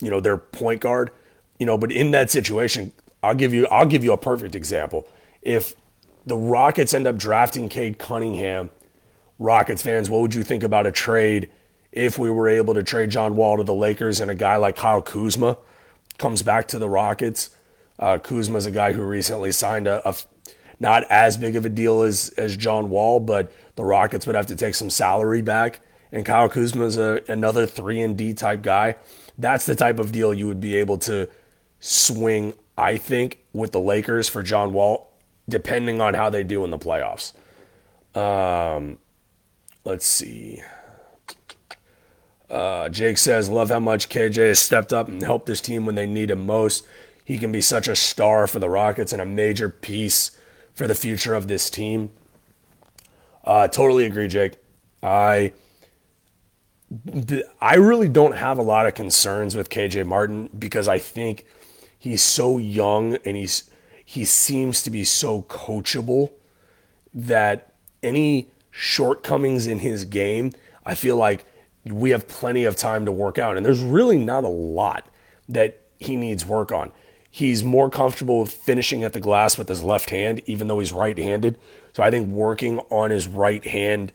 you 0.00 0.11
know 0.11 0.20
their 0.20 0.37
point 0.37 0.81
guard, 0.81 1.11
you 1.59 1.66
know, 1.66 1.79
but 1.79 1.90
in 1.90 2.11
that 2.11 2.31
situation, 2.31 2.92
I'll 3.22 3.35
give 3.35 3.55
you 3.55 3.66
I'll 3.68 3.87
give 3.87 4.05
you 4.05 4.12
a 4.12 4.18
perfect 4.18 4.55
example. 4.55 5.09
If 5.40 5.74
the 6.26 6.37
Rockets 6.37 6.92
end 6.92 7.07
up 7.07 7.16
drafting 7.16 7.68
Cade 7.68 7.98
Cunningham 7.98 8.70
Rockets 9.38 9.83
fans, 9.83 10.11
what 10.11 10.20
would 10.20 10.35
you 10.35 10.42
think 10.42 10.62
about 10.62 10.87
a 10.87 10.92
trade 10.92 11.48
if 11.97 12.19
we 12.19 12.31
were 12.31 12.49
able 12.49 12.75
to 12.75 12.83
trade 12.83 13.11
John 13.11 13.35
Wall 13.35 13.57
to 13.57 13.65
the 13.65 13.75
Lakers 13.75 14.21
and 14.21 14.31
a 14.31 14.35
guy 14.35 14.57
like 14.57 14.77
Kyle 14.77 15.03
Kuzma 15.03 15.59
comes 16.19 16.43
back 16.43 16.69
to 16.69 16.79
the 16.79 16.89
Rockets? 16.89 17.51
Uh, 17.99 18.19
Kuzma 18.19 18.59
is 18.59 18.67
a 18.67 18.71
guy 18.71 18.93
who 18.93 19.03
recently 19.03 19.51
signed 19.51 19.89
a, 19.89 20.07
a 20.09 20.15
not 20.79 21.05
as 21.11 21.39
big 21.39 21.57
of 21.57 21.65
a 21.65 21.71
deal 21.71 22.03
as 22.03 22.29
as 22.37 22.57
John 22.57 22.91
Wall, 22.91 23.19
but 23.19 23.51
the 23.77 23.85
Rockets 23.85 24.27
would 24.27 24.37
have 24.37 24.47
to 24.47 24.57
take 24.57 24.75
some 24.75 24.91
salary 24.91 25.43
back. 25.43 25.81
And 26.13 26.25
Kyle 26.25 26.49
Kuzma 26.49 26.85
is 26.85 26.97
another 26.97 27.67
three 27.67 28.01
and 28.01 28.17
D 28.17 28.35
type 28.35 28.63
guy. 28.63 28.97
That's 29.39 29.67
the 29.67 29.75
type 29.75 29.99
of 29.99 30.13
deal 30.13 30.33
you 30.33 30.47
would 30.47 30.61
be 30.61 30.77
able 30.77 30.99
to 30.99 31.29
swing, 31.81 32.55
I 32.77 32.97
think, 32.97 33.39
with 33.53 33.73
the 33.73 33.81
Lakers 33.81 34.29
for 34.29 34.43
John 34.43 34.73
Wall, 34.73 35.13
depending 35.49 36.01
on 36.01 36.15
how 36.15 36.31
they 36.31 36.45
do 36.45 36.65
in 36.65 36.71
the 36.71 36.79
playoffs. 36.79 37.33
Um, 38.15 38.99
let's 39.85 40.07
see. 40.07 40.63
Uh, 42.51 42.89
Jake 42.89 43.19
says, 43.19 43.49
Love 43.49 43.71
how 43.71 43.81
much 43.81 44.09
KJ 44.09 44.49
has 44.49 44.59
stepped 44.59 44.93
up 44.93 45.09
and 45.09 45.23
helped 45.23 45.47
this 45.47 45.61
team 45.61 45.87
when 45.87 45.95
they 45.95 46.07
need 46.07 46.31
him 46.31 46.47
most. 46.47 46.87
He 47.25 47.39
can 47.39 47.51
be 47.51 47.61
such 47.61 47.89
a 47.89 47.97
star 47.97 48.47
for 48.47 48.61
the 48.61 48.71
Rockets 48.71 49.13
and 49.13 49.21
a 49.21 49.27
major 49.27 49.69
piece 49.69 50.31
for 50.75 50.87
the 50.87 50.95
future 50.95 51.35
of 51.35 51.49
this 51.49 51.69
team. 51.69 52.11
Uh, 53.45 53.67
totally 53.69 54.05
agree, 54.05 54.29
Jake. 54.29 54.55
I 55.03 55.53
I 57.61 57.75
really 57.75 58.09
don't 58.09 58.37
have 58.37 58.59
a 58.59 58.63
lot 58.63 58.87
of 58.87 58.95
concerns 58.95 59.57
with 59.57 59.71
KJ 59.71 60.07
Martin 60.07 60.49
because 60.57 60.87
I 60.87 60.99
think 60.99 61.45
he's 61.99 62.23
so 62.23 62.59
young 62.59 63.17
and 63.25 63.37
he's 63.37 63.69
he 64.05 64.25
seems 64.25 64.85
to 64.85 64.91
be 64.91 65.03
so 65.03 65.43
coachable 65.43 66.31
that 67.13 67.73
any 68.05 68.49
shortcomings 68.71 69.67
in 69.67 69.81
his 69.81 70.05
game, 70.05 70.53
I 70.85 70.95
feel 70.95 71.17
like 71.17 71.45
we 71.92 72.11
have 72.11 72.29
plenty 72.29 72.64
of 72.64 72.77
time 72.77 73.05
to 73.05 73.12
work 73.12 73.38
out. 73.38 73.57
And 73.57 73.64
there's 73.64 73.83
really 73.83 74.18
not 74.18 74.44
a 74.44 74.49
lot 74.49 75.07
that 75.49 75.81
he 75.99 76.16
needs 76.16 76.44
work 76.44 76.72
on. 76.72 76.92
He's 77.31 77.62
more 77.62 77.90
comfortable 77.90 78.40
with 78.40 78.53
finishing 78.53 79.05
at 79.05 79.12
the 79.12 79.20
glass 79.20 79.59
with 79.59 79.68
his 79.68 79.83
left 79.83 80.11
hand, 80.11 80.40
even 80.46 80.68
though 80.68 80.79
he's 80.79 80.92
right 80.92 81.16
handed. 81.16 81.59
So 81.92 82.03
I 82.03 82.11
think 82.11 82.29
working 82.29 82.79
on 82.90 83.11
his 83.11 83.29
right 83.29 83.64
hand, 83.64 84.12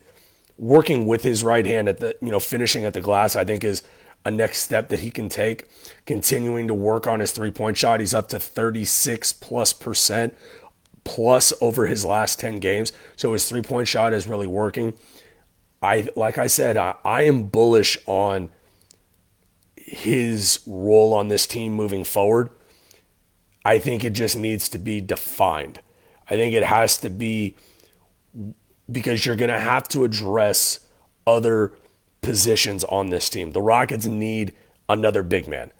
working 0.58 1.06
with 1.06 1.22
his 1.22 1.44
right 1.44 1.64
hand 1.64 1.88
at 1.88 1.98
the, 1.98 2.16
you 2.20 2.30
know, 2.30 2.40
finishing 2.40 2.84
at 2.84 2.94
the 2.94 3.00
glass, 3.00 3.36
I 3.36 3.44
think 3.44 3.64
is 3.64 3.82
a 4.24 4.30
next 4.30 4.58
step 4.58 4.88
that 4.88 5.00
he 5.00 5.10
can 5.10 5.28
take. 5.28 5.68
Continuing 6.06 6.68
to 6.68 6.74
work 6.74 7.06
on 7.06 7.20
his 7.20 7.32
three 7.32 7.50
point 7.50 7.76
shot. 7.76 8.00
He's 8.00 8.14
up 8.14 8.28
to 8.28 8.38
36 8.38 9.32
plus 9.34 9.72
percent 9.72 10.36
plus 11.04 11.52
over 11.60 11.86
his 11.86 12.04
last 12.04 12.38
10 12.38 12.58
games. 12.58 12.92
So 13.16 13.32
his 13.32 13.48
three 13.48 13.62
point 13.62 13.88
shot 13.88 14.12
is 14.12 14.26
really 14.26 14.46
working. 14.46 14.94
I, 15.82 16.08
like 16.16 16.38
I 16.38 16.46
said, 16.46 16.76
I, 16.76 16.94
I 17.04 17.22
am 17.22 17.44
bullish 17.44 17.98
on 18.06 18.50
his 19.76 20.60
role 20.66 21.12
on 21.12 21.28
this 21.28 21.46
team 21.46 21.72
moving 21.72 22.04
forward. 22.04 22.50
I 23.64 23.78
think 23.78 24.04
it 24.04 24.12
just 24.12 24.36
needs 24.36 24.68
to 24.70 24.78
be 24.78 25.00
defined. 25.00 25.80
I 26.30 26.36
think 26.36 26.54
it 26.54 26.64
has 26.64 26.96
to 26.98 27.10
be 27.10 27.56
because 28.90 29.26
you're 29.26 29.36
going 29.36 29.50
to 29.50 29.60
have 29.60 29.88
to 29.88 30.04
address 30.04 30.80
other 31.26 31.72
positions 32.20 32.84
on 32.84 33.10
this 33.10 33.28
team. 33.28 33.52
The 33.52 33.62
Rockets 33.62 34.06
need 34.06 34.52
another 34.88 35.22
big 35.22 35.48
man. 35.48 35.72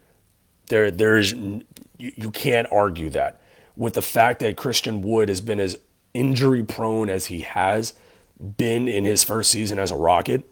There, 0.68 0.90
there's 0.90 1.32
you, 1.32 1.62
you 1.98 2.30
can't 2.30 2.68
argue 2.70 3.10
that 3.10 3.40
with 3.76 3.94
the 3.94 4.02
fact 4.02 4.40
that 4.40 4.56
Christian 4.56 5.02
Wood 5.02 5.28
has 5.28 5.40
been 5.40 5.60
as 5.60 5.78
injury 6.14 6.62
prone 6.62 7.08
as 7.08 7.26
he 7.26 7.40
has 7.40 7.94
been 8.42 8.88
in 8.88 9.04
his 9.04 9.22
first 9.22 9.50
season 9.50 9.78
as 9.78 9.90
a 9.90 9.96
Rocket. 9.96 10.44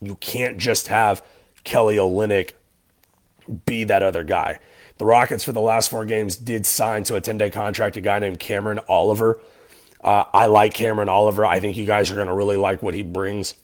You 0.00 0.16
can't 0.16 0.58
just 0.58 0.88
have 0.88 1.22
Kelly 1.64 1.96
Olynyk 1.96 2.52
be 3.66 3.84
that 3.84 4.02
other 4.02 4.24
guy. 4.24 4.58
The 4.98 5.04
Rockets, 5.04 5.44
for 5.44 5.52
the 5.52 5.60
last 5.60 5.90
four 5.90 6.04
games, 6.04 6.36
did 6.36 6.66
sign 6.66 7.04
to 7.04 7.16
a 7.16 7.20
10 7.20 7.38
day 7.38 7.50
contract 7.50 7.96
a 7.96 8.00
guy 8.00 8.18
named 8.18 8.38
Cameron 8.38 8.80
Oliver. 8.88 9.40
Uh, 10.02 10.24
I 10.32 10.46
like 10.46 10.74
Cameron 10.74 11.08
Oliver. 11.08 11.46
I 11.46 11.60
think 11.60 11.76
you 11.76 11.86
guys 11.86 12.10
are 12.10 12.16
going 12.16 12.26
to 12.26 12.34
really 12.34 12.56
like 12.56 12.82
what 12.82 12.94
he 12.94 13.02
brings 13.02 13.54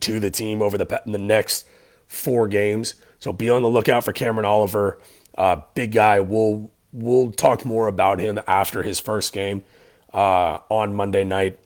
to 0.00 0.18
the 0.18 0.30
team 0.30 0.60
over 0.60 0.76
the, 0.76 1.02
the 1.06 1.18
next 1.18 1.66
four 2.08 2.48
games. 2.48 2.94
So 3.20 3.32
be 3.32 3.48
on 3.48 3.62
the 3.62 3.68
lookout 3.68 4.04
for 4.04 4.12
Cameron 4.12 4.44
Oliver. 4.44 4.98
Uh, 5.38 5.60
big 5.74 5.92
guy. 5.92 6.20
We'll 6.20 6.70
we'll 6.92 7.32
talk 7.32 7.64
more 7.64 7.88
about 7.88 8.18
him 8.20 8.38
after 8.46 8.82
his 8.82 9.00
first 9.00 9.32
game 9.32 9.64
uh, 10.12 10.58
on 10.68 10.94
Monday 10.94 11.24
night 11.24 11.58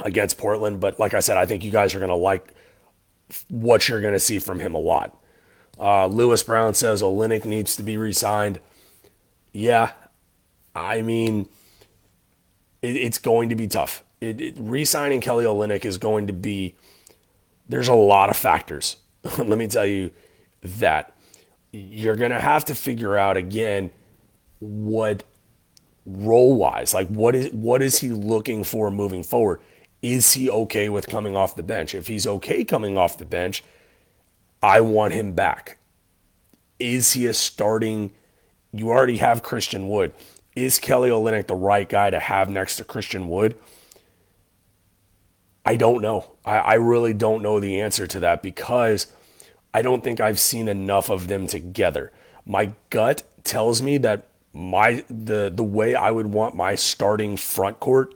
against 0.00 0.38
Portland. 0.38 0.80
But 0.80 0.98
like 0.98 1.14
I 1.14 1.20
said, 1.20 1.36
I 1.36 1.46
think 1.46 1.64
you 1.64 1.70
guys 1.70 1.94
are 1.94 1.98
going 1.98 2.08
to 2.10 2.14
like 2.14 2.52
what 3.48 3.88
you're 3.88 4.00
going 4.00 4.14
to 4.14 4.20
see 4.20 4.38
from 4.38 4.60
him 4.60 4.74
a 4.74 4.78
lot. 4.78 5.16
Uh, 5.78 6.06
Lewis 6.06 6.42
Brown 6.42 6.74
says 6.74 7.02
Olynyk 7.02 7.44
needs 7.44 7.76
to 7.76 7.82
be 7.82 7.96
re-signed. 7.96 8.60
Yeah, 9.52 9.92
I 10.74 11.02
mean, 11.02 11.48
it, 12.82 12.96
it's 12.96 13.18
going 13.18 13.50
to 13.50 13.54
be 13.54 13.66
tough. 13.66 14.02
It, 14.20 14.40
it, 14.40 14.54
re-signing 14.58 15.20
Kelly 15.20 15.44
Olynyk 15.44 15.84
is 15.84 15.98
going 15.98 16.26
to 16.28 16.32
be. 16.32 16.76
There's 17.68 17.88
a 17.88 17.94
lot 17.94 18.30
of 18.30 18.36
factors. 18.36 18.96
Let 19.38 19.58
me 19.58 19.66
tell 19.66 19.86
you 19.86 20.10
that 20.62 21.14
you're 21.72 22.16
going 22.16 22.30
to 22.30 22.40
have 22.40 22.64
to 22.66 22.74
figure 22.74 23.16
out 23.16 23.36
again 23.36 23.90
what 24.60 25.24
role 26.06 26.56
wise, 26.56 26.94
like 26.94 27.08
what 27.08 27.34
is 27.34 27.52
what 27.52 27.82
is 27.82 27.98
he 27.98 28.08
looking 28.10 28.64
for 28.64 28.90
moving 28.90 29.22
forward? 29.22 29.60
Is 30.02 30.34
he 30.34 30.50
okay 30.50 30.88
with 30.88 31.08
coming 31.08 31.36
off 31.36 31.56
the 31.56 31.62
bench? 31.62 31.94
If 31.94 32.06
he's 32.06 32.26
okay 32.26 32.64
coming 32.64 32.96
off 32.96 33.18
the 33.18 33.24
bench, 33.24 33.64
I 34.62 34.80
want 34.80 35.14
him 35.14 35.32
back. 35.32 35.78
Is 36.78 37.14
he 37.14 37.26
a 37.26 37.34
starting? 37.34 38.12
You 38.72 38.90
already 38.90 39.16
have 39.18 39.42
Christian 39.42 39.88
Wood. 39.88 40.12
Is 40.54 40.78
Kelly 40.78 41.10
Olynyk 41.10 41.46
the 41.46 41.54
right 41.54 41.88
guy 41.88 42.10
to 42.10 42.18
have 42.20 42.48
next 42.48 42.76
to 42.76 42.84
Christian 42.84 43.28
Wood? 43.28 43.56
I 45.64 45.76
don't 45.76 46.00
know. 46.00 46.32
I, 46.44 46.58
I 46.58 46.74
really 46.74 47.12
don't 47.12 47.42
know 47.42 47.58
the 47.58 47.80
answer 47.80 48.06
to 48.06 48.20
that 48.20 48.42
because 48.42 49.08
I 49.74 49.82
don't 49.82 50.04
think 50.04 50.20
I've 50.20 50.38
seen 50.38 50.68
enough 50.68 51.10
of 51.10 51.28
them 51.28 51.46
together. 51.46 52.12
My 52.46 52.72
gut 52.88 53.24
tells 53.44 53.82
me 53.82 53.98
that 53.98 54.28
my 54.52 55.04
the 55.10 55.52
the 55.54 55.64
way 55.64 55.94
I 55.94 56.10
would 56.10 56.28
want 56.28 56.54
my 56.54 56.76
starting 56.76 57.36
front 57.36 57.80
court, 57.80 58.14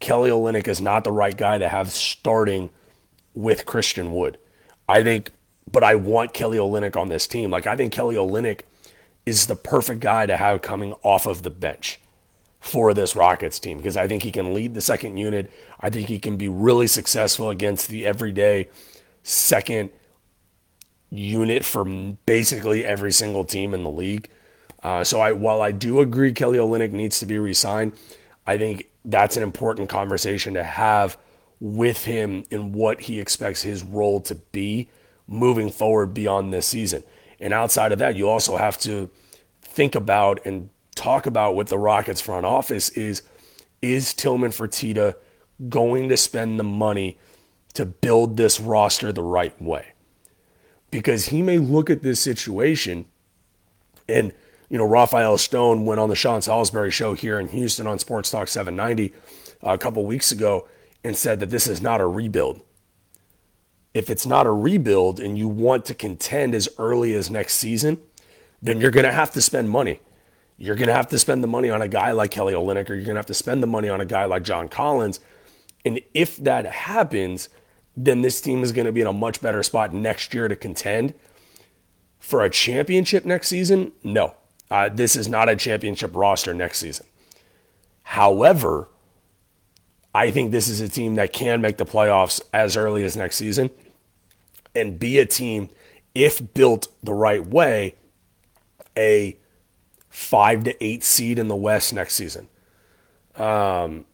Kelly 0.00 0.30
Olynyk 0.30 0.68
is 0.68 0.80
not 0.80 1.04
the 1.04 1.12
right 1.12 1.36
guy 1.36 1.58
to 1.58 1.68
have 1.68 1.90
starting 1.90 2.70
with 3.34 3.66
Christian 3.66 4.12
Wood. 4.12 4.38
I 4.88 5.02
think 5.02 5.30
but 5.70 5.82
I 5.82 5.96
want 5.96 6.32
Kelly 6.32 6.58
Olynyk 6.58 6.96
on 6.96 7.08
this 7.08 7.26
team. 7.26 7.50
Like 7.50 7.66
I 7.66 7.76
think 7.76 7.92
Kelly 7.92 8.16
Olynyk 8.16 8.60
is 9.24 9.46
the 9.46 9.56
perfect 9.56 10.00
guy 10.00 10.26
to 10.26 10.36
have 10.36 10.62
coming 10.62 10.94
off 11.02 11.26
of 11.26 11.42
the 11.42 11.50
bench 11.50 12.00
for 12.60 12.94
this 12.94 13.16
Rockets 13.16 13.58
team 13.58 13.78
because 13.78 13.96
I 13.96 14.06
think 14.08 14.22
he 14.22 14.30
can 14.30 14.54
lead 14.54 14.74
the 14.74 14.80
second 14.80 15.16
unit. 15.16 15.50
I 15.80 15.90
think 15.90 16.08
he 16.08 16.18
can 16.18 16.36
be 16.36 16.48
really 16.48 16.86
successful 16.86 17.50
against 17.50 17.88
the 17.88 18.06
everyday 18.06 18.68
second 19.22 19.90
unit 21.10 21.64
for 21.64 21.84
basically 22.26 22.84
every 22.84 23.12
single 23.12 23.44
team 23.44 23.74
in 23.74 23.84
the 23.84 23.90
league. 23.90 24.28
Uh, 24.82 25.02
so 25.02 25.20
I, 25.20 25.32
while 25.32 25.62
I 25.62 25.72
do 25.72 26.00
agree 26.00 26.32
Kelly 26.32 26.58
Olynyk 26.58 26.92
needs 26.92 27.18
to 27.20 27.26
be 27.26 27.38
re-signed, 27.38 27.92
I 28.46 28.58
think 28.58 28.88
that's 29.06 29.36
an 29.36 29.42
important 29.42 29.88
conversation 29.88 30.54
to 30.54 30.64
have 30.64 31.16
with 31.60 32.04
him 32.04 32.44
in 32.50 32.72
what 32.72 33.00
he 33.00 33.18
expects 33.20 33.62
his 33.62 33.82
role 33.82 34.20
to 34.20 34.34
be 34.34 34.88
moving 35.26 35.70
forward 35.70 36.12
beyond 36.12 36.52
this 36.52 36.66
season. 36.66 37.02
And 37.40 37.54
outside 37.54 37.92
of 37.92 37.98
that, 38.00 38.16
you 38.16 38.28
also 38.28 38.56
have 38.56 38.78
to 38.80 39.10
think 39.62 39.94
about 39.94 40.44
and 40.44 40.68
talk 40.94 41.26
about 41.26 41.54
with 41.54 41.68
the 41.68 41.78
Rockets 41.78 42.20
front 42.20 42.44
office 42.44 42.88
is 42.90 43.22
is 43.82 44.14
Tillman 44.14 44.50
Fertitta 44.50 45.14
going 45.68 46.08
to 46.08 46.16
spend 46.16 46.58
the 46.58 46.64
money 46.64 47.18
to 47.74 47.84
build 47.84 48.36
this 48.36 48.58
roster 48.58 49.12
the 49.12 49.22
right 49.22 49.60
way? 49.62 49.92
Because 50.90 51.26
he 51.26 51.42
may 51.42 51.58
look 51.58 51.90
at 51.90 52.02
this 52.02 52.20
situation 52.20 53.04
and 54.08 54.32
you 54.68 54.78
know, 54.78 54.84
Rafael 54.84 55.38
Stone 55.38 55.84
went 55.84 56.00
on 56.00 56.08
the 56.08 56.16
Sean 56.16 56.42
Salisbury 56.42 56.90
show 56.90 57.14
here 57.14 57.38
in 57.38 57.48
Houston 57.48 57.86
on 57.86 57.98
Sports 57.98 58.30
Talk 58.30 58.48
790 58.48 59.14
uh, 59.64 59.70
a 59.70 59.78
couple 59.78 60.04
weeks 60.04 60.32
ago 60.32 60.68
and 61.04 61.16
said 61.16 61.40
that 61.40 61.50
this 61.50 61.66
is 61.66 61.80
not 61.80 62.00
a 62.00 62.06
rebuild 62.06 62.62
if 63.96 64.10
it's 64.10 64.26
not 64.26 64.46
a 64.46 64.52
rebuild 64.52 65.18
and 65.18 65.38
you 65.38 65.48
want 65.48 65.86
to 65.86 65.94
contend 65.94 66.54
as 66.54 66.68
early 66.76 67.14
as 67.14 67.30
next 67.30 67.54
season, 67.54 67.98
then 68.60 68.78
you're 68.78 68.90
going 68.90 69.06
to 69.06 69.12
have 69.12 69.30
to 69.30 69.40
spend 69.40 69.70
money. 69.70 70.00
You're 70.58 70.74
going 70.74 70.88
to 70.88 70.94
have 70.94 71.08
to 71.08 71.18
spend 71.18 71.42
the 71.42 71.48
money 71.48 71.70
on 71.70 71.80
a 71.80 71.88
guy 71.88 72.12
like 72.12 72.30
Kelly 72.30 72.52
Olynyk, 72.52 72.90
or 72.90 72.94
you're 72.94 73.06
going 73.06 73.14
to 73.14 73.20
have 73.20 73.26
to 73.26 73.34
spend 73.34 73.62
the 73.62 73.66
money 73.66 73.88
on 73.88 74.02
a 74.02 74.04
guy 74.04 74.26
like 74.26 74.42
John 74.42 74.68
Collins. 74.68 75.20
And 75.86 76.02
if 76.12 76.36
that 76.36 76.66
happens, 76.66 77.48
then 77.96 78.20
this 78.20 78.38
team 78.42 78.62
is 78.62 78.70
going 78.70 78.84
to 78.84 78.92
be 78.92 79.00
in 79.00 79.06
a 79.06 79.14
much 79.14 79.40
better 79.40 79.62
spot 79.62 79.94
next 79.94 80.34
year 80.34 80.46
to 80.46 80.56
contend. 80.56 81.14
For 82.18 82.42
a 82.42 82.50
championship 82.50 83.24
next 83.24 83.48
season, 83.48 83.92
no. 84.04 84.34
Uh, 84.70 84.88
this 84.88 85.16
is 85.16 85.28
not 85.28 85.48
a 85.48 85.56
championship 85.56 86.14
roster 86.14 86.52
next 86.52 86.78
season. 86.78 87.06
However, 88.02 88.88
I 90.14 90.30
think 90.30 90.50
this 90.50 90.68
is 90.68 90.80
a 90.80 90.88
team 90.88 91.16
that 91.16 91.32
can 91.32 91.60
make 91.60 91.76
the 91.76 91.84
playoffs 91.84 92.40
as 92.52 92.76
early 92.76 93.04
as 93.04 93.16
next 93.16 93.36
season 93.36 93.70
and 94.74 94.98
be 94.98 95.18
a 95.18 95.26
team, 95.26 95.70
if 96.14 96.54
built 96.54 96.88
the 97.02 97.14
right 97.14 97.44
way, 97.46 97.94
a 98.96 99.36
five 100.08 100.64
to 100.64 100.84
eight 100.84 101.04
seed 101.04 101.38
in 101.38 101.48
the 101.48 101.56
West 101.56 101.92
next 101.92 102.14
season. 102.14 102.48
Um, 103.36 104.06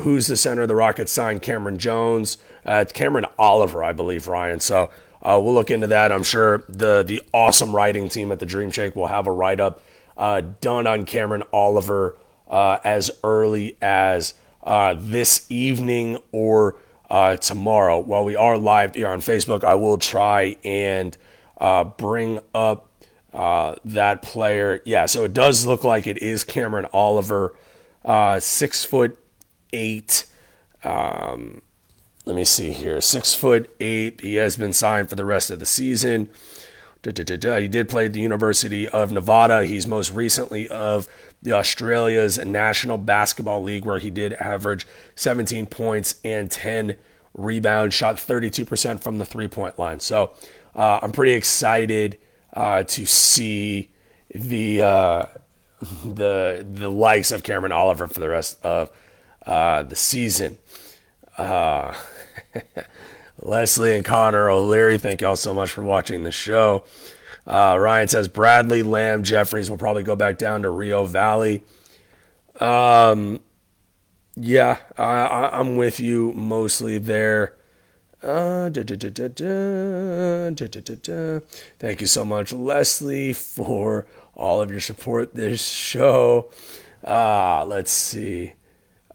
who's 0.00 0.26
the 0.26 0.36
center 0.36 0.62
of 0.62 0.68
the 0.68 0.74
Rockets 0.74 1.12
signed? 1.12 1.42
Cameron 1.42 1.78
Jones. 1.78 2.38
Uh, 2.66 2.84
Cameron 2.92 3.26
Oliver, 3.38 3.84
I 3.84 3.92
believe, 3.92 4.26
Ryan. 4.26 4.60
So 4.60 4.90
uh, 5.22 5.38
we'll 5.42 5.54
look 5.54 5.70
into 5.70 5.86
that. 5.88 6.12
I'm 6.12 6.22
sure 6.22 6.64
the 6.68 7.02
the 7.02 7.22
awesome 7.32 7.74
writing 7.74 8.08
team 8.08 8.32
at 8.32 8.38
the 8.38 8.46
Dream 8.46 8.70
Shake 8.70 8.96
will 8.96 9.06
have 9.08 9.26
a 9.26 9.32
write 9.32 9.60
up 9.60 9.82
uh, 10.16 10.42
done 10.60 10.86
on 10.86 11.04
Cameron 11.04 11.42
Oliver 11.52 12.16
uh, 12.48 12.78
as 12.84 13.10
early 13.22 13.76
as 13.82 14.34
uh, 14.62 14.94
this 14.98 15.46
evening 15.50 16.18
or 16.32 16.76
uh, 17.10 17.36
tomorrow. 17.36 17.98
While 17.98 18.24
we 18.24 18.36
are 18.36 18.56
live 18.56 18.94
here 18.94 19.08
on 19.08 19.20
Facebook, 19.20 19.64
I 19.64 19.74
will 19.74 19.98
try 19.98 20.56
and 20.64 21.16
uh, 21.58 21.84
bring 21.84 22.40
up 22.54 22.86
that 23.32 24.22
player. 24.22 24.80
Yeah, 24.84 25.06
so 25.06 25.24
it 25.24 25.34
does 25.34 25.66
look 25.66 25.84
like 25.84 26.06
it 26.06 26.18
is 26.18 26.44
Cameron 26.44 26.86
Oliver, 26.92 27.54
six 28.40 28.84
foot 28.84 29.18
eight. 29.72 30.26
Um, 30.82 31.62
let 32.24 32.36
me 32.36 32.44
see 32.44 32.72
here, 32.72 33.00
six 33.00 33.34
foot 33.34 33.74
eight. 33.80 34.20
He 34.20 34.36
has 34.36 34.56
been 34.56 34.72
signed 34.72 35.08
for 35.08 35.16
the 35.16 35.24
rest 35.24 35.50
of 35.50 35.58
the 35.58 35.66
season. 35.66 36.28
Da, 37.02 37.12
da, 37.12 37.36
da, 37.36 37.58
he 37.58 37.66
did 37.66 37.88
play 37.88 38.06
at 38.06 38.12
the 38.12 38.20
University 38.20 38.86
of 38.86 39.10
Nevada. 39.10 39.64
He's 39.64 39.86
most 39.86 40.12
recently 40.12 40.68
of 40.68 41.08
the 41.40 41.52
Australia's 41.52 42.38
National 42.38 42.98
Basketball 42.98 43.62
League, 43.62 43.86
where 43.86 43.98
he 43.98 44.10
did 44.10 44.34
average 44.34 44.86
17 45.14 45.64
points 45.64 46.16
and 46.22 46.50
10 46.50 46.96
rebounds, 47.32 47.94
shot 47.94 48.16
32% 48.16 49.00
from 49.00 49.16
the 49.16 49.24
three 49.24 49.48
point 49.48 49.78
line. 49.78 50.00
So 50.00 50.32
uh, 50.74 51.00
I'm 51.02 51.12
pretty 51.12 51.32
excited 51.32 52.18
uh, 52.52 52.82
to 52.82 53.06
see 53.06 53.88
the 54.34 54.82
uh, 54.82 55.26
the 56.04 56.66
the 56.70 56.90
likes 56.90 57.32
of 57.32 57.42
Cameron 57.42 57.72
Oliver 57.72 58.08
for 58.08 58.20
the 58.20 58.28
rest 58.28 58.58
of 58.62 58.90
uh, 59.46 59.82
the 59.82 59.96
season. 59.96 60.58
Uh, 61.40 61.94
Leslie 63.42 63.96
and 63.96 64.04
Connor 64.04 64.50
O'Leary, 64.50 64.98
thank 64.98 65.22
y'all 65.22 65.36
so 65.36 65.54
much 65.54 65.70
for 65.70 65.82
watching 65.82 66.22
the 66.22 66.30
show. 66.30 66.84
Uh, 67.46 67.76
Ryan 67.80 68.08
says 68.08 68.28
Bradley, 68.28 68.82
Lamb, 68.82 69.22
Jeffries 69.22 69.70
will 69.70 69.78
probably 69.78 70.02
go 70.02 70.14
back 70.14 70.36
down 70.36 70.62
to 70.62 70.70
Rio 70.70 71.06
Valley. 71.06 71.64
Um, 72.60 73.40
yeah, 74.36 74.76
I, 74.98 75.58
am 75.58 75.76
with 75.76 75.98
you 75.98 76.34
mostly 76.34 76.98
there. 76.98 77.56
Uh, 78.22 78.68
da, 78.68 78.82
da, 78.82 78.96
da, 78.96 79.28
Thank 81.78 82.02
you 82.02 82.06
so 82.06 82.22
much, 82.22 82.52
Leslie, 82.52 83.32
for 83.32 84.06
all 84.34 84.60
of 84.60 84.70
your 84.70 84.80
support 84.80 85.34
this 85.34 85.66
show. 85.66 86.50
Uh, 87.02 87.64
let's 87.64 87.90
see. 87.90 88.52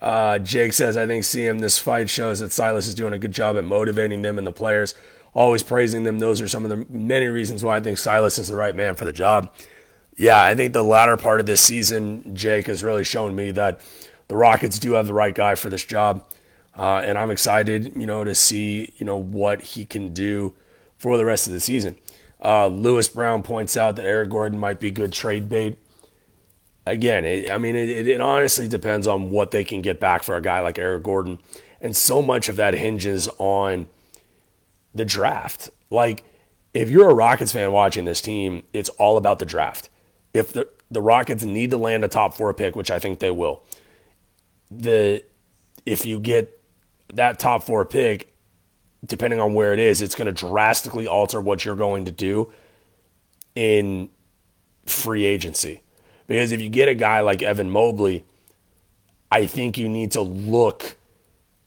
Uh, 0.01 0.39
Jake 0.39 0.73
says, 0.73 0.97
I 0.97 1.07
think 1.07 1.23
seeing 1.23 1.57
this 1.57 1.77
fight 1.77 2.09
shows 2.09 2.39
that 2.39 2.51
Silas 2.51 2.87
is 2.87 2.95
doing 2.95 3.13
a 3.13 3.19
good 3.19 3.31
job 3.31 3.57
at 3.57 3.63
motivating 3.63 4.21
them 4.21 4.37
and 4.37 4.45
the 4.45 4.51
players 4.51 4.93
always 5.33 5.63
praising 5.63 6.03
them. 6.03 6.19
Those 6.19 6.41
are 6.41 6.47
some 6.47 6.63
of 6.65 6.69
the 6.69 6.85
many 6.89 7.27
reasons 7.27 7.63
why 7.63 7.77
I 7.77 7.79
think 7.81 7.97
Silas 7.97 8.39
is 8.39 8.47
the 8.47 8.55
right 8.55 8.75
man 8.75 8.95
for 8.95 9.05
the 9.05 9.13
job. 9.13 9.51
Yeah, 10.17 10.41
I 10.41 10.55
think 10.55 10.73
the 10.73 10.83
latter 10.83 11.17
part 11.17 11.41
of 11.41 11.45
this 11.45 11.61
season, 11.61 12.35
Jake 12.35 12.67
has 12.67 12.83
really 12.83 13.03
shown 13.03 13.35
me 13.35 13.51
that 13.51 13.81
the 14.27 14.37
Rockets 14.37 14.79
do 14.79 14.93
have 14.93 15.07
the 15.07 15.13
right 15.13 15.35
guy 15.35 15.55
for 15.55 15.69
this 15.69 15.83
job. 15.83 16.25
Uh, 16.77 17.01
and 17.05 17.17
I'm 17.17 17.31
excited, 17.31 17.93
you 17.95 18.05
know, 18.05 18.23
to 18.23 18.33
see, 18.33 18.93
you 18.97 19.05
know, 19.05 19.17
what 19.17 19.61
he 19.61 19.85
can 19.85 20.13
do 20.13 20.53
for 20.97 21.17
the 21.17 21.25
rest 21.25 21.47
of 21.47 21.53
the 21.53 21.59
season. 21.59 21.97
Uh, 22.43 22.67
Lewis 22.67 23.07
Brown 23.07 23.43
points 23.43 23.75
out 23.77 23.95
that 23.97 24.05
Eric 24.05 24.29
Gordon 24.29 24.59
might 24.59 24.79
be 24.79 24.91
good 24.91 25.11
trade 25.13 25.49
bait. 25.49 25.77
Again, 26.85 27.25
it, 27.25 27.49
I 27.49 27.57
mean, 27.57 27.75
it, 27.75 28.07
it 28.07 28.21
honestly 28.21 28.67
depends 28.67 29.07
on 29.07 29.31
what 29.31 29.51
they 29.51 29.63
can 29.63 29.81
get 29.81 29.99
back 29.99 30.23
for 30.23 30.35
a 30.35 30.41
guy 30.41 30.59
like 30.61 30.77
Eric 30.77 31.03
Gordon. 31.03 31.39
And 31.81 31.95
so 31.95 32.21
much 32.21 32.47
of 32.49 32.55
that 32.57 32.73
hinges 32.73 33.27
on 33.37 33.87
the 34.93 35.05
draft. 35.05 35.69
Like, 35.89 36.23
if 36.73 36.89
you're 36.89 37.09
a 37.09 37.13
Rockets 37.13 37.51
fan 37.51 37.71
watching 37.71 38.05
this 38.05 38.21
team, 38.21 38.63
it's 38.73 38.89
all 38.89 39.17
about 39.17 39.39
the 39.39 39.45
draft. 39.45 39.89
If 40.33 40.53
the, 40.53 40.67
the 40.91 41.01
Rockets 41.01 41.43
need 41.43 41.71
to 41.71 41.77
land 41.77 42.03
a 42.03 42.07
top 42.07 42.35
four 42.35 42.53
pick, 42.53 42.75
which 42.75 42.91
I 42.91 42.99
think 42.99 43.19
they 43.19 43.31
will, 43.31 43.63
the 44.69 45.23
if 45.85 46.05
you 46.05 46.19
get 46.19 46.59
that 47.13 47.39
top 47.39 47.63
four 47.63 47.85
pick, 47.85 48.33
depending 49.05 49.39
on 49.39 49.53
where 49.53 49.73
it 49.73 49.79
is, 49.79 50.01
it's 50.01 50.15
going 50.15 50.25
to 50.25 50.31
drastically 50.31 51.07
alter 51.07 51.39
what 51.39 51.63
you're 51.63 51.75
going 51.75 52.05
to 52.05 52.11
do 52.11 52.51
in 53.55 54.09
free 54.85 55.25
agency. 55.25 55.81
Because 56.27 56.51
if 56.51 56.61
you 56.61 56.69
get 56.69 56.89
a 56.89 56.95
guy 56.95 57.21
like 57.21 57.41
Evan 57.43 57.69
Mobley, 57.69 58.25
I 59.31 59.45
think 59.45 59.77
you 59.77 59.89
need 59.89 60.11
to 60.11 60.21
look. 60.21 60.97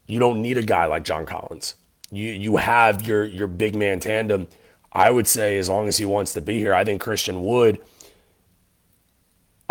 You 0.07 0.19
don't 0.19 0.41
need 0.41 0.57
a 0.57 0.63
guy 0.63 0.85
like 0.85 1.03
John 1.03 1.25
Collins 1.25 1.75
you 2.11 2.31
you 2.31 2.57
have 2.57 3.07
your 3.07 3.25
your 3.25 3.47
big 3.47 3.75
man 3.75 3.99
tandem. 3.99 4.47
I 4.91 5.11
would 5.11 5.27
say 5.27 5.57
as 5.57 5.69
long 5.69 5.87
as 5.87 5.97
he 5.97 6.05
wants 6.05 6.33
to 6.33 6.41
be 6.41 6.57
here, 6.57 6.73
I 6.73 6.83
think 6.83 7.01
Christian 7.01 7.43
Wood. 7.43 7.79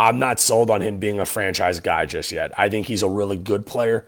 I'm 0.01 0.21
not 0.21 0.39
sold 0.39 0.71
on 0.71 0.81
him 0.81 0.99
being 0.99 1.19
a 1.19 1.27
franchise 1.27 1.81
guy 1.81 2.07
just 2.07 2.31
yet. 2.31 2.53
I 2.57 2.69
think 2.69 2.87
he's 2.87 3.03
a 3.03 3.09
really 3.09 3.37
good 3.37 3.67
player. 3.67 4.07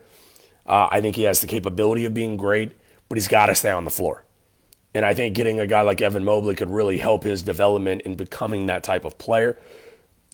Uh, 0.64 0.86
I 0.88 1.00
think 1.00 1.16
he 1.16 1.24
has 1.24 1.40
the 1.40 1.48
capability 1.48 2.04
of 2.04 2.14
being 2.14 2.36
great, 2.36 2.70
but 3.08 3.16
he's 3.16 3.26
got 3.26 3.46
to 3.46 3.56
stay 3.56 3.72
on 3.72 3.84
the 3.84 3.90
floor. 3.90 4.24
And 4.94 5.04
I 5.04 5.14
think 5.14 5.34
getting 5.34 5.58
a 5.58 5.66
guy 5.66 5.80
like 5.80 6.00
Evan 6.00 6.24
Mobley 6.24 6.54
could 6.54 6.70
really 6.70 6.96
help 6.96 7.24
his 7.24 7.42
development 7.42 8.02
in 8.02 8.14
becoming 8.14 8.66
that 8.66 8.84
type 8.84 9.04
of 9.04 9.18
player. 9.18 9.58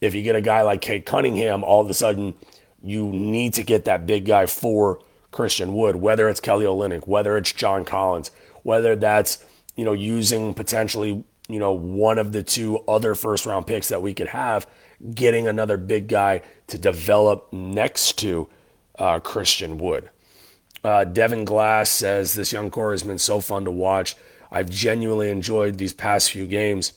If 0.00 0.14
you 0.14 0.22
get 0.22 0.36
a 0.36 0.40
guy 0.40 0.62
like 0.62 0.80
Cade 0.80 1.06
Cunningham, 1.06 1.64
all 1.64 1.80
of 1.80 1.88
a 1.90 1.94
sudden 1.94 2.34
you 2.82 3.06
need 3.06 3.54
to 3.54 3.62
get 3.62 3.84
that 3.86 4.06
big 4.06 4.26
guy 4.26 4.46
for 4.46 5.00
Christian 5.32 5.74
Wood, 5.74 5.96
whether 5.96 6.28
it's 6.28 6.40
Kelly 6.40 6.64
Olynyk, 6.64 7.06
whether 7.06 7.36
it's 7.36 7.52
John 7.52 7.84
Collins, 7.84 8.30
whether 8.62 8.96
that's, 8.96 9.44
you 9.74 9.84
know, 9.84 9.92
using 9.92 10.54
potentially, 10.54 11.24
you 11.48 11.58
know, 11.58 11.72
one 11.72 12.18
of 12.18 12.32
the 12.32 12.42
two 12.42 12.78
other 12.88 13.14
first 13.14 13.46
round 13.46 13.66
picks 13.66 13.88
that 13.88 14.02
we 14.02 14.14
could 14.14 14.28
have, 14.28 14.66
getting 15.14 15.46
another 15.46 15.76
big 15.76 16.08
guy 16.08 16.42
to 16.68 16.78
develop 16.78 17.52
next 17.52 18.18
to 18.18 18.48
uh, 18.98 19.20
Christian 19.20 19.78
Wood. 19.78 20.10
Uh, 20.82 21.04
Devin 21.04 21.44
Glass 21.44 21.90
says 21.90 22.34
this 22.34 22.52
young 22.52 22.70
core 22.70 22.92
has 22.92 23.02
been 23.02 23.18
so 23.18 23.40
fun 23.40 23.64
to 23.64 23.70
watch. 23.70 24.16
I've 24.50 24.70
genuinely 24.70 25.30
enjoyed 25.30 25.78
these 25.78 25.92
past 25.92 26.30
few 26.30 26.46
games. 26.46 26.92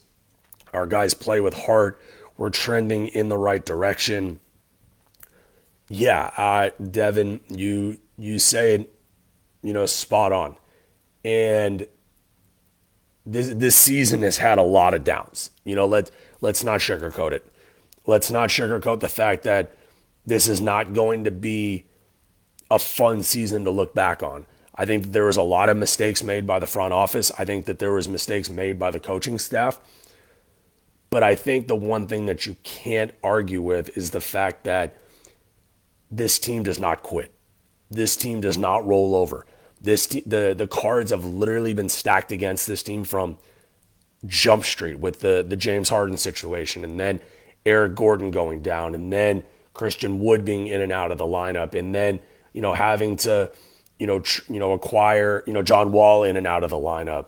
Our 0.73 0.85
guys 0.85 1.13
play 1.13 1.41
with 1.41 1.53
heart. 1.53 1.99
We're 2.39 2.51
trending 2.51 3.09
in 3.09 3.27
the 3.27 3.37
right 3.37 3.65
direction. 3.65 4.39
Yeah, 5.89 6.69
Devin, 6.79 7.41
you 7.49 7.97
you 8.17 8.39
say 8.39 8.75
it, 8.75 8.95
you 9.61 9.73
know, 9.73 9.85
spot 9.85 10.31
on. 10.31 10.55
And 11.25 11.85
this 13.25 13.49
this 13.49 13.75
season 13.75 14.21
has 14.21 14.37
had 14.37 14.57
a 14.57 14.63
lot 14.63 14.93
of 14.93 15.03
downs. 15.03 15.51
You 15.65 15.75
know, 15.75 15.85
let 15.85 16.11
let's 16.39 16.63
not 16.63 16.79
sugarcoat 16.79 17.33
it. 17.33 17.45
Let's 18.05 18.31
not 18.31 18.47
sugarcoat 18.47 19.01
the 19.01 19.09
fact 19.09 19.43
that 19.43 19.75
this 20.25 20.47
is 20.47 20.61
not 20.61 20.93
going 20.93 21.25
to 21.25 21.31
be 21.31 21.87
a 22.71 22.79
fun 22.79 23.21
season 23.21 23.65
to 23.65 23.69
look 23.69 23.93
back 23.93 24.23
on. 24.23 24.45
I 24.75 24.85
think 24.85 25.11
there 25.11 25.25
was 25.25 25.35
a 25.35 25.41
lot 25.41 25.67
of 25.67 25.75
mistakes 25.75 26.23
made 26.23 26.47
by 26.47 26.59
the 26.59 26.67
front 26.67 26.93
office. 26.93 27.33
I 27.37 27.43
think 27.43 27.65
that 27.65 27.79
there 27.79 27.91
was 27.91 28.07
mistakes 28.07 28.49
made 28.49 28.79
by 28.79 28.91
the 28.91 28.99
coaching 29.01 29.37
staff. 29.37 29.77
But 31.09 31.23
I 31.23 31.35
think 31.35 31.67
the 31.67 31.75
one 31.75 32.07
thing 32.07 32.27
that 32.27 32.45
you 32.45 32.55
can't 32.63 33.11
argue 33.23 33.61
with 33.61 33.97
is 33.97 34.11
the 34.11 34.21
fact 34.21 34.63
that 34.65 34.95
this 36.11 36.39
team 36.39 36.63
does 36.63 36.79
not 36.79 37.01
quit. 37.03 37.33
This 37.89 38.15
team 38.15 38.41
does 38.41 38.57
not 38.57 38.85
roll 38.85 39.15
over. 39.15 39.45
This 39.81 40.07
te- 40.07 40.23
the 40.25 40.53
the 40.55 40.67
cards 40.67 41.11
have 41.11 41.25
literally 41.25 41.73
been 41.73 41.89
stacked 41.89 42.31
against 42.31 42.67
this 42.67 42.83
team 42.83 43.03
from 43.03 43.37
Jump 44.25 44.65
Street 44.65 44.99
with 44.99 45.21
the 45.21 45.45
the 45.47 45.55
James 45.55 45.89
Harden 45.89 46.17
situation, 46.17 46.83
and 46.83 46.99
then 46.99 47.19
Eric 47.65 47.95
Gordon 47.95 48.31
going 48.31 48.61
down, 48.61 48.93
and 48.93 49.11
then 49.11 49.43
Christian 49.73 50.19
Wood 50.19 50.43
being 50.43 50.67
in 50.67 50.81
and 50.81 50.91
out 50.91 51.11
of 51.11 51.17
the 51.17 51.25
lineup, 51.25 51.73
and 51.73 51.95
then 51.95 52.19
you 52.53 52.61
know 52.61 52.73
having 52.73 53.15
to 53.17 53.51
you 53.97 54.05
know 54.07 54.19
tr- 54.19 54.51
you 54.51 54.59
know 54.59 54.73
acquire 54.73 55.43
you 55.47 55.53
know 55.53 55.63
John 55.63 55.91
Wall 55.91 56.23
in 56.23 56.35
and 56.37 56.45
out 56.45 56.63
of 56.63 56.69
the 56.69 56.77
lineup. 56.77 57.27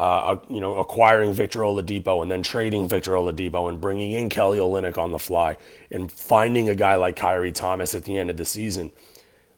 Uh, 0.00 0.38
you 0.48 0.62
know, 0.62 0.76
acquiring 0.76 1.34
Victor 1.34 1.60
Oladipo 1.60 2.22
and 2.22 2.30
then 2.30 2.42
trading 2.42 2.88
Victor 2.88 3.12
Oladipo 3.12 3.68
and 3.68 3.82
bringing 3.82 4.12
in 4.12 4.30
Kelly 4.30 4.58
Olynyk 4.58 4.96
on 4.96 5.12
the 5.12 5.18
fly 5.18 5.58
and 5.90 6.10
finding 6.10 6.70
a 6.70 6.74
guy 6.74 6.94
like 6.94 7.16
Khyri 7.16 7.52
Thomas 7.52 7.94
at 7.94 8.04
the 8.04 8.16
end 8.16 8.30
of 8.30 8.38
the 8.38 8.46
season. 8.46 8.92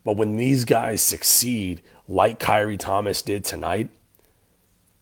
But 0.03 0.17
when 0.17 0.37
these 0.37 0.65
guys 0.65 1.01
succeed, 1.01 1.81
like 2.09 2.41
Khyri 2.41 2.77
Thomas 2.77 3.23
did 3.23 3.45
tonight, 3.45 3.89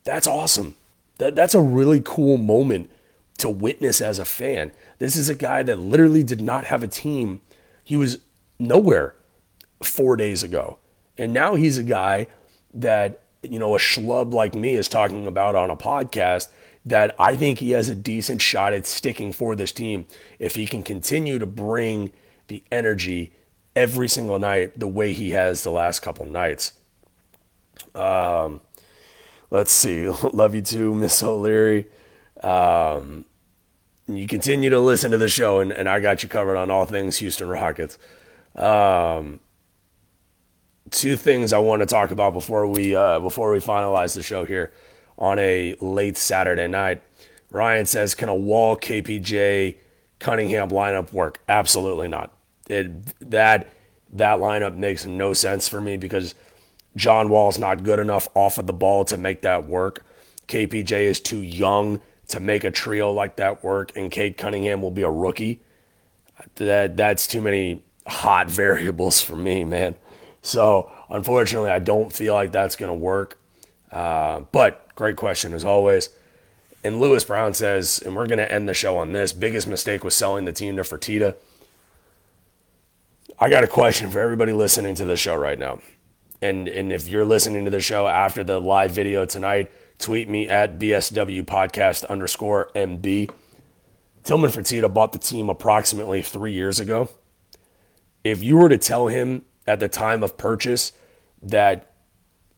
that's 0.04 0.26
awesome. 0.26 0.76
That, 1.16 1.34
that's 1.36 1.54
a 1.54 1.62
really 1.62 2.02
cool 2.04 2.36
moment 2.36 2.90
to 3.38 3.48
witness 3.48 4.02
as 4.02 4.18
a 4.18 4.26
fan. 4.26 4.72
This 4.98 5.16
is 5.16 5.30
a 5.30 5.34
guy 5.34 5.62
that 5.62 5.78
literally 5.78 6.22
did 6.22 6.42
not 6.42 6.64
have 6.64 6.82
a 6.82 6.86
team. 6.86 7.40
He 7.82 7.96
was 7.96 8.18
nowhere 8.58 9.14
four 9.82 10.16
days 10.16 10.42
ago. 10.42 10.76
And 11.16 11.32
now 11.32 11.54
he's 11.54 11.78
a 11.78 11.82
guy 11.82 12.26
that, 12.74 13.22
you 13.42 13.58
know, 13.58 13.74
a 13.74 13.78
schlub 13.78 14.32
like 14.32 14.54
me 14.54 14.74
is 14.74 14.88
talking 14.88 15.26
about 15.26 15.54
on 15.54 15.70
a 15.70 15.76
podcast 15.76 16.48
that 16.84 17.14
I 17.18 17.36
think 17.36 17.58
he 17.58 17.70
has 17.72 17.88
a 17.88 17.94
decent 17.94 18.40
shot 18.40 18.72
at 18.72 18.86
sticking 18.86 19.32
for 19.32 19.54
this 19.54 19.72
team 19.72 20.06
if 20.38 20.54
he 20.54 20.66
can 20.66 20.82
continue 20.82 21.38
to 21.38 21.46
bring 21.46 22.12
the 22.48 22.62
energy 22.72 23.32
every 23.76 24.08
single 24.08 24.38
night 24.38 24.78
the 24.78 24.88
way 24.88 25.12
he 25.12 25.30
has 25.30 25.62
the 25.62 25.70
last 25.70 26.00
couple 26.00 26.26
nights. 26.26 26.72
Um, 27.94 28.60
let's 29.50 29.72
see. 29.72 30.08
Love 30.32 30.54
you 30.54 30.62
too, 30.62 30.94
Miss 30.94 31.22
O'Leary. 31.22 31.86
Um, 32.42 33.24
you 34.06 34.26
continue 34.26 34.70
to 34.70 34.80
listen 34.80 35.10
to 35.12 35.18
the 35.18 35.28
show, 35.28 35.60
and, 35.60 35.70
and 35.70 35.88
I 35.88 36.00
got 36.00 36.22
you 36.22 36.28
covered 36.28 36.56
on 36.56 36.70
all 36.70 36.84
things 36.84 37.18
Houston 37.18 37.48
Rockets. 37.48 37.98
Um, 38.56 39.40
two 40.90 41.16
things 41.16 41.52
I 41.52 41.58
want 41.58 41.80
to 41.80 41.86
talk 41.86 42.10
about 42.10 42.32
before 42.32 42.66
we 42.66 42.94
uh, 42.94 43.20
before 43.20 43.52
we 43.52 43.58
finalize 43.58 44.14
the 44.14 44.22
show 44.22 44.44
here 44.44 44.72
on 45.18 45.38
a 45.38 45.76
late 45.80 46.16
Saturday 46.16 46.68
night. 46.68 47.02
Ryan 47.50 47.86
says, 47.86 48.14
"Can 48.14 48.28
a 48.28 48.34
Wall 48.34 48.76
KPJ 48.76 49.76
Cunningham 50.18 50.70
lineup 50.70 51.12
work?" 51.12 51.40
Absolutely 51.48 52.08
not. 52.08 52.32
It 52.68 53.30
that 53.30 53.68
that 54.12 54.38
lineup 54.38 54.76
makes 54.76 55.06
no 55.06 55.32
sense 55.32 55.68
for 55.68 55.80
me 55.80 55.96
because 55.96 56.34
John 56.96 57.28
Wall's 57.28 57.58
not 57.58 57.82
good 57.82 57.98
enough 57.98 58.28
off 58.34 58.58
of 58.58 58.66
the 58.66 58.72
ball 58.72 59.04
to 59.06 59.16
make 59.16 59.42
that 59.42 59.66
work. 59.66 60.04
KPJ 60.48 61.04
is 61.04 61.20
too 61.20 61.42
young 61.42 62.00
to 62.28 62.40
make 62.40 62.64
a 62.64 62.70
trio 62.70 63.12
like 63.12 63.36
that 63.36 63.62
work, 63.62 63.92
and 63.96 64.10
Cade 64.10 64.36
Cunningham 64.36 64.82
will 64.82 64.90
be 64.90 65.02
a 65.02 65.10
rookie. 65.10 65.60
That 66.56 66.96
that's 66.96 67.26
too 67.26 67.40
many 67.40 67.82
hot 68.06 68.48
variables 68.50 69.20
for 69.20 69.36
me, 69.36 69.64
man. 69.64 69.94
So 70.42 70.90
unfortunately, 71.08 71.70
I 71.70 71.78
don't 71.78 72.12
feel 72.12 72.34
like 72.34 72.52
that's 72.52 72.76
going 72.76 72.90
to 72.90 72.94
work. 72.94 73.38
Uh, 73.90 74.40
but 74.52 74.94
great 74.94 75.16
question 75.16 75.52
as 75.52 75.64
always. 75.64 76.10
And 76.82 77.00
Lewis 77.00 77.24
Brown 77.24 77.52
says, 77.52 78.00
and 78.04 78.16
we're 78.16 78.26
going 78.26 78.38
to 78.38 78.50
end 78.50 78.68
the 78.68 78.74
show 78.74 78.96
on 78.96 79.12
this 79.12 79.32
biggest 79.32 79.66
mistake 79.66 80.02
was 80.02 80.14
selling 80.14 80.44
the 80.46 80.52
team 80.52 80.76
to 80.76 80.82
Fertitta. 80.82 81.34
I 83.38 83.50
got 83.50 83.64
a 83.64 83.68
question 83.68 84.10
for 84.10 84.20
everybody 84.20 84.52
listening 84.52 84.94
to 84.96 85.04
the 85.04 85.16
show 85.16 85.34
right 85.34 85.58
now. 85.58 85.80
And, 86.42 86.68
and 86.68 86.90
if 86.92 87.06
you're 87.06 87.24
listening 87.24 87.66
to 87.66 87.70
the 87.70 87.80
show 87.80 88.06
after 88.06 88.42
the 88.42 88.60
live 88.60 88.92
video 88.92 89.26
tonight, 89.26 89.70
tweet 89.98 90.28
me 90.28 90.48
at 90.48 90.78
BSW 90.78 91.44
podcast 91.44 92.08
underscore 92.08 92.70
MB. 92.74 93.30
Tillman 94.24 94.50
Fertitta 94.50 94.92
bought 94.92 95.12
the 95.12 95.18
team 95.18 95.50
approximately 95.50 96.22
three 96.22 96.52
years 96.52 96.80
ago. 96.80 97.10
If 98.24 98.42
you 98.42 98.56
were 98.56 98.68
to 98.68 98.78
tell 98.78 99.08
him 99.08 99.44
at 99.66 99.80
the 99.80 99.88
time 99.88 100.22
of 100.22 100.36
purchase 100.36 100.92
that 101.42 101.92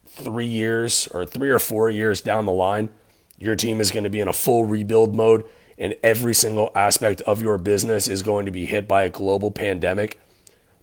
three 0.06 0.46
years 0.46 1.08
or 1.08 1.24
three 1.24 1.50
or 1.50 1.58
four 1.58 1.90
years 1.90 2.20
down 2.20 2.46
the 2.46 2.52
line, 2.52 2.90
your 3.38 3.56
team 3.56 3.80
is 3.80 3.90
going 3.90 4.04
to 4.04 4.10
be 4.10 4.20
in 4.20 4.28
a 4.28 4.32
full 4.32 4.64
rebuild 4.64 5.14
mode 5.14 5.44
and 5.78 5.96
every 6.02 6.34
single 6.34 6.70
aspect 6.74 7.20
of 7.22 7.42
your 7.42 7.58
business 7.58 8.08
is 8.08 8.22
going 8.22 8.46
to 8.46 8.52
be 8.52 8.66
hit 8.66 8.86
by 8.86 9.02
a 9.02 9.10
global 9.10 9.50
pandemic, 9.50 10.20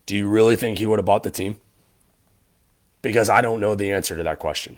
do 0.05 0.15
you 0.15 0.27
really 0.27 0.55
think 0.55 0.77
he 0.77 0.85
would 0.85 0.99
have 0.99 1.05
bought 1.05 1.23
the 1.23 1.31
team? 1.31 1.59
Because 3.01 3.29
I 3.29 3.41
don't 3.41 3.59
know 3.59 3.75
the 3.75 3.91
answer 3.91 4.17
to 4.17 4.23
that 4.23 4.39
question. 4.39 4.77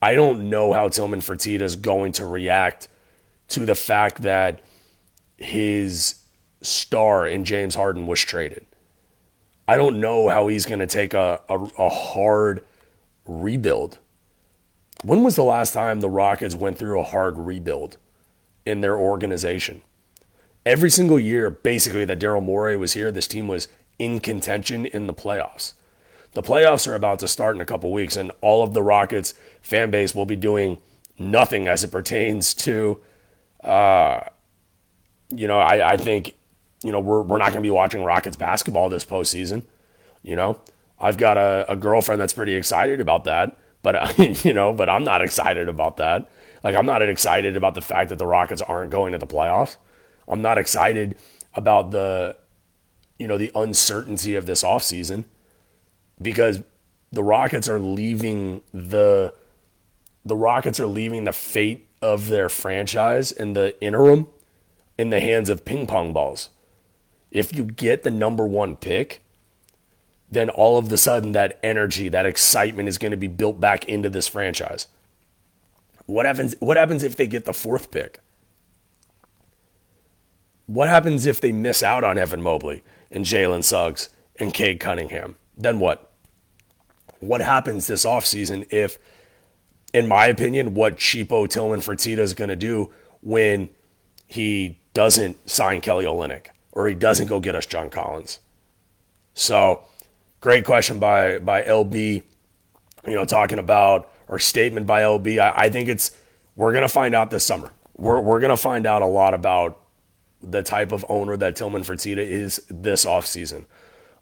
I 0.00 0.14
don't 0.14 0.48
know 0.48 0.72
how 0.72 0.88
Tillman 0.88 1.20
Fertitta 1.20 1.62
is 1.62 1.76
going 1.76 2.12
to 2.12 2.26
react 2.26 2.88
to 3.48 3.66
the 3.66 3.74
fact 3.74 4.22
that 4.22 4.60
his 5.36 6.16
star 6.62 7.26
in 7.26 7.44
James 7.44 7.74
Harden 7.74 8.06
was 8.06 8.20
traded. 8.20 8.64
I 9.68 9.76
don't 9.76 10.00
know 10.00 10.28
how 10.28 10.48
he's 10.48 10.66
going 10.66 10.80
to 10.80 10.86
take 10.86 11.14
a, 11.14 11.40
a, 11.48 11.58
a, 11.78 11.88
hard 11.88 12.64
rebuild. 13.26 13.98
When 15.04 15.22
was 15.22 15.36
the 15.36 15.44
last 15.44 15.72
time 15.72 16.00
the 16.00 16.10
Rockets 16.10 16.54
went 16.54 16.78
through 16.78 17.00
a 17.00 17.04
hard 17.04 17.38
rebuild 17.38 17.96
in 18.66 18.80
their 18.80 18.96
organization? 18.96 19.82
Every 20.66 20.90
single 20.90 21.18
year, 21.18 21.50
basically, 21.50 22.04
that 22.04 22.18
Daryl 22.18 22.42
Morey 22.42 22.76
was 22.76 22.92
here, 22.92 23.10
this 23.10 23.28
team 23.28 23.48
was 23.48 23.68
in 23.98 24.20
contention 24.20 24.86
in 24.86 25.06
the 25.06 25.14
playoffs. 25.14 25.74
The 26.32 26.42
playoffs 26.42 26.88
are 26.88 26.94
about 26.94 27.18
to 27.20 27.28
start 27.28 27.56
in 27.56 27.62
a 27.62 27.66
couple 27.66 27.92
weeks, 27.92 28.16
and 28.16 28.32
all 28.40 28.62
of 28.62 28.72
the 28.72 28.82
Rockets 28.82 29.34
fan 29.60 29.90
base 29.90 30.14
will 30.14 30.26
be 30.26 30.36
doing 30.36 30.78
nothing 31.18 31.68
as 31.68 31.84
it 31.84 31.90
pertains 31.90 32.54
to, 32.54 33.00
uh, 33.62 34.20
you 35.30 35.46
know, 35.46 35.58
I, 35.58 35.92
I 35.92 35.96
think, 35.96 36.34
you 36.82 36.92
know, 36.92 37.00
we're, 37.00 37.22
we're 37.22 37.38
not 37.38 37.50
going 37.50 37.62
to 37.62 37.66
be 37.66 37.70
watching 37.70 38.04
Rockets 38.04 38.36
basketball 38.36 38.88
this 38.88 39.04
postseason. 39.04 39.64
You 40.22 40.36
know, 40.36 40.60
I've 41.00 41.16
got 41.16 41.36
a, 41.36 41.66
a 41.68 41.76
girlfriend 41.76 42.20
that's 42.20 42.32
pretty 42.32 42.54
excited 42.54 43.00
about 43.00 43.24
that, 43.24 43.56
but, 43.82 44.18
you 44.44 44.52
know, 44.52 44.72
but 44.72 44.88
I'm 44.88 45.04
not 45.04 45.22
excited 45.22 45.68
about 45.68 45.96
that. 45.98 46.28
Like, 46.62 46.76
I'm 46.76 46.86
not 46.86 47.02
excited 47.02 47.56
about 47.56 47.74
the 47.74 47.80
fact 47.80 48.10
that 48.10 48.18
the 48.18 48.26
Rockets 48.26 48.62
aren't 48.62 48.90
going 48.90 49.12
to 49.12 49.18
the 49.18 49.26
playoffs. 49.26 49.76
I'm 50.28 50.42
not 50.42 50.58
excited 50.58 51.16
about 51.54 51.90
the, 51.90 52.36
you 53.18 53.26
know, 53.26 53.36
the 53.36 53.50
uncertainty 53.54 54.36
of 54.36 54.46
this 54.46 54.62
offseason 54.62 55.24
because 56.20 56.62
the 57.10 57.22
Rockets 57.22 57.68
are 57.68 57.78
leaving 57.78 58.62
the 58.72 59.34
the 60.24 60.36
Rockets 60.36 60.78
are 60.78 60.86
leaving 60.86 61.24
the 61.24 61.32
fate 61.32 61.88
of 62.00 62.28
their 62.28 62.48
franchise 62.48 63.32
in 63.32 63.54
the 63.54 63.80
interim 63.82 64.28
in 64.96 65.10
the 65.10 65.20
hands 65.20 65.48
of 65.48 65.64
ping 65.64 65.86
pong 65.86 66.12
balls. 66.12 66.48
If 67.32 67.52
you 67.54 67.64
get 67.64 68.04
the 68.04 68.10
number 68.10 68.46
1 68.46 68.76
pick, 68.76 69.22
then 70.30 70.48
all 70.48 70.78
of 70.78 70.88
the 70.88 70.96
sudden 70.96 71.32
that 71.32 71.58
energy, 71.62 72.08
that 72.08 72.26
excitement 72.26 72.88
is 72.88 72.98
going 72.98 73.10
to 73.10 73.16
be 73.16 73.26
built 73.26 73.58
back 73.58 73.84
into 73.86 74.08
this 74.08 74.28
franchise. 74.28 74.86
What 76.06 76.26
happens 76.26 76.54
what 76.60 76.76
happens 76.76 77.02
if 77.02 77.16
they 77.16 77.26
get 77.26 77.44
the 77.44 77.52
fourth 77.52 77.90
pick? 77.90 78.20
What 80.66 80.88
happens 80.88 81.26
if 81.26 81.40
they 81.40 81.52
miss 81.52 81.82
out 81.82 82.04
on 82.04 82.16
Evan 82.16 82.42
Mobley 82.42 82.84
and 83.10 83.24
Jalen 83.24 83.64
Suggs 83.64 84.08
and 84.38 84.54
Cade 84.54 84.78
Cunningham? 84.78 85.36
Then 85.56 85.80
what? 85.80 86.12
what 87.22 87.40
happens 87.40 87.86
this 87.86 88.04
offseason 88.04 88.66
if, 88.70 88.98
in 89.94 90.08
my 90.08 90.26
opinion, 90.26 90.74
what 90.74 90.96
cheapo 90.96 91.48
Tillman 91.48 91.80
Fertitta 91.80 92.18
is 92.18 92.34
going 92.34 92.50
to 92.50 92.56
do 92.56 92.90
when 93.20 93.70
he 94.26 94.78
doesn't 94.92 95.48
sign 95.48 95.80
Kelly 95.80 96.04
Olynyk 96.04 96.46
or 96.72 96.88
he 96.88 96.94
doesn't 96.94 97.28
go 97.28 97.40
get 97.40 97.54
us 97.54 97.66
John 97.66 97.90
Collins. 97.90 98.40
So, 99.34 99.84
great 100.40 100.64
question 100.64 100.98
by 100.98 101.38
by 101.38 101.62
LB. 101.62 102.22
You 103.06 103.14
know, 103.14 103.24
talking 103.24 103.58
about 103.58 104.10
or 104.28 104.38
statement 104.38 104.86
by 104.86 105.02
LB. 105.02 105.38
I, 105.38 105.64
I 105.64 105.70
think 105.70 105.88
it's 105.88 106.12
we're 106.56 106.72
gonna 106.72 106.88
find 106.88 107.14
out 107.14 107.30
this 107.30 107.44
summer. 107.44 107.72
We're 107.96 108.20
we're 108.20 108.40
gonna 108.40 108.56
find 108.56 108.86
out 108.86 109.02
a 109.02 109.06
lot 109.06 109.34
about 109.34 109.78
the 110.42 110.62
type 110.62 110.92
of 110.92 111.04
owner 111.08 111.36
that 111.36 111.56
Tillman 111.56 111.82
Fertitta 111.82 112.18
is 112.18 112.62
this 112.68 113.04
offseason. 113.04 113.64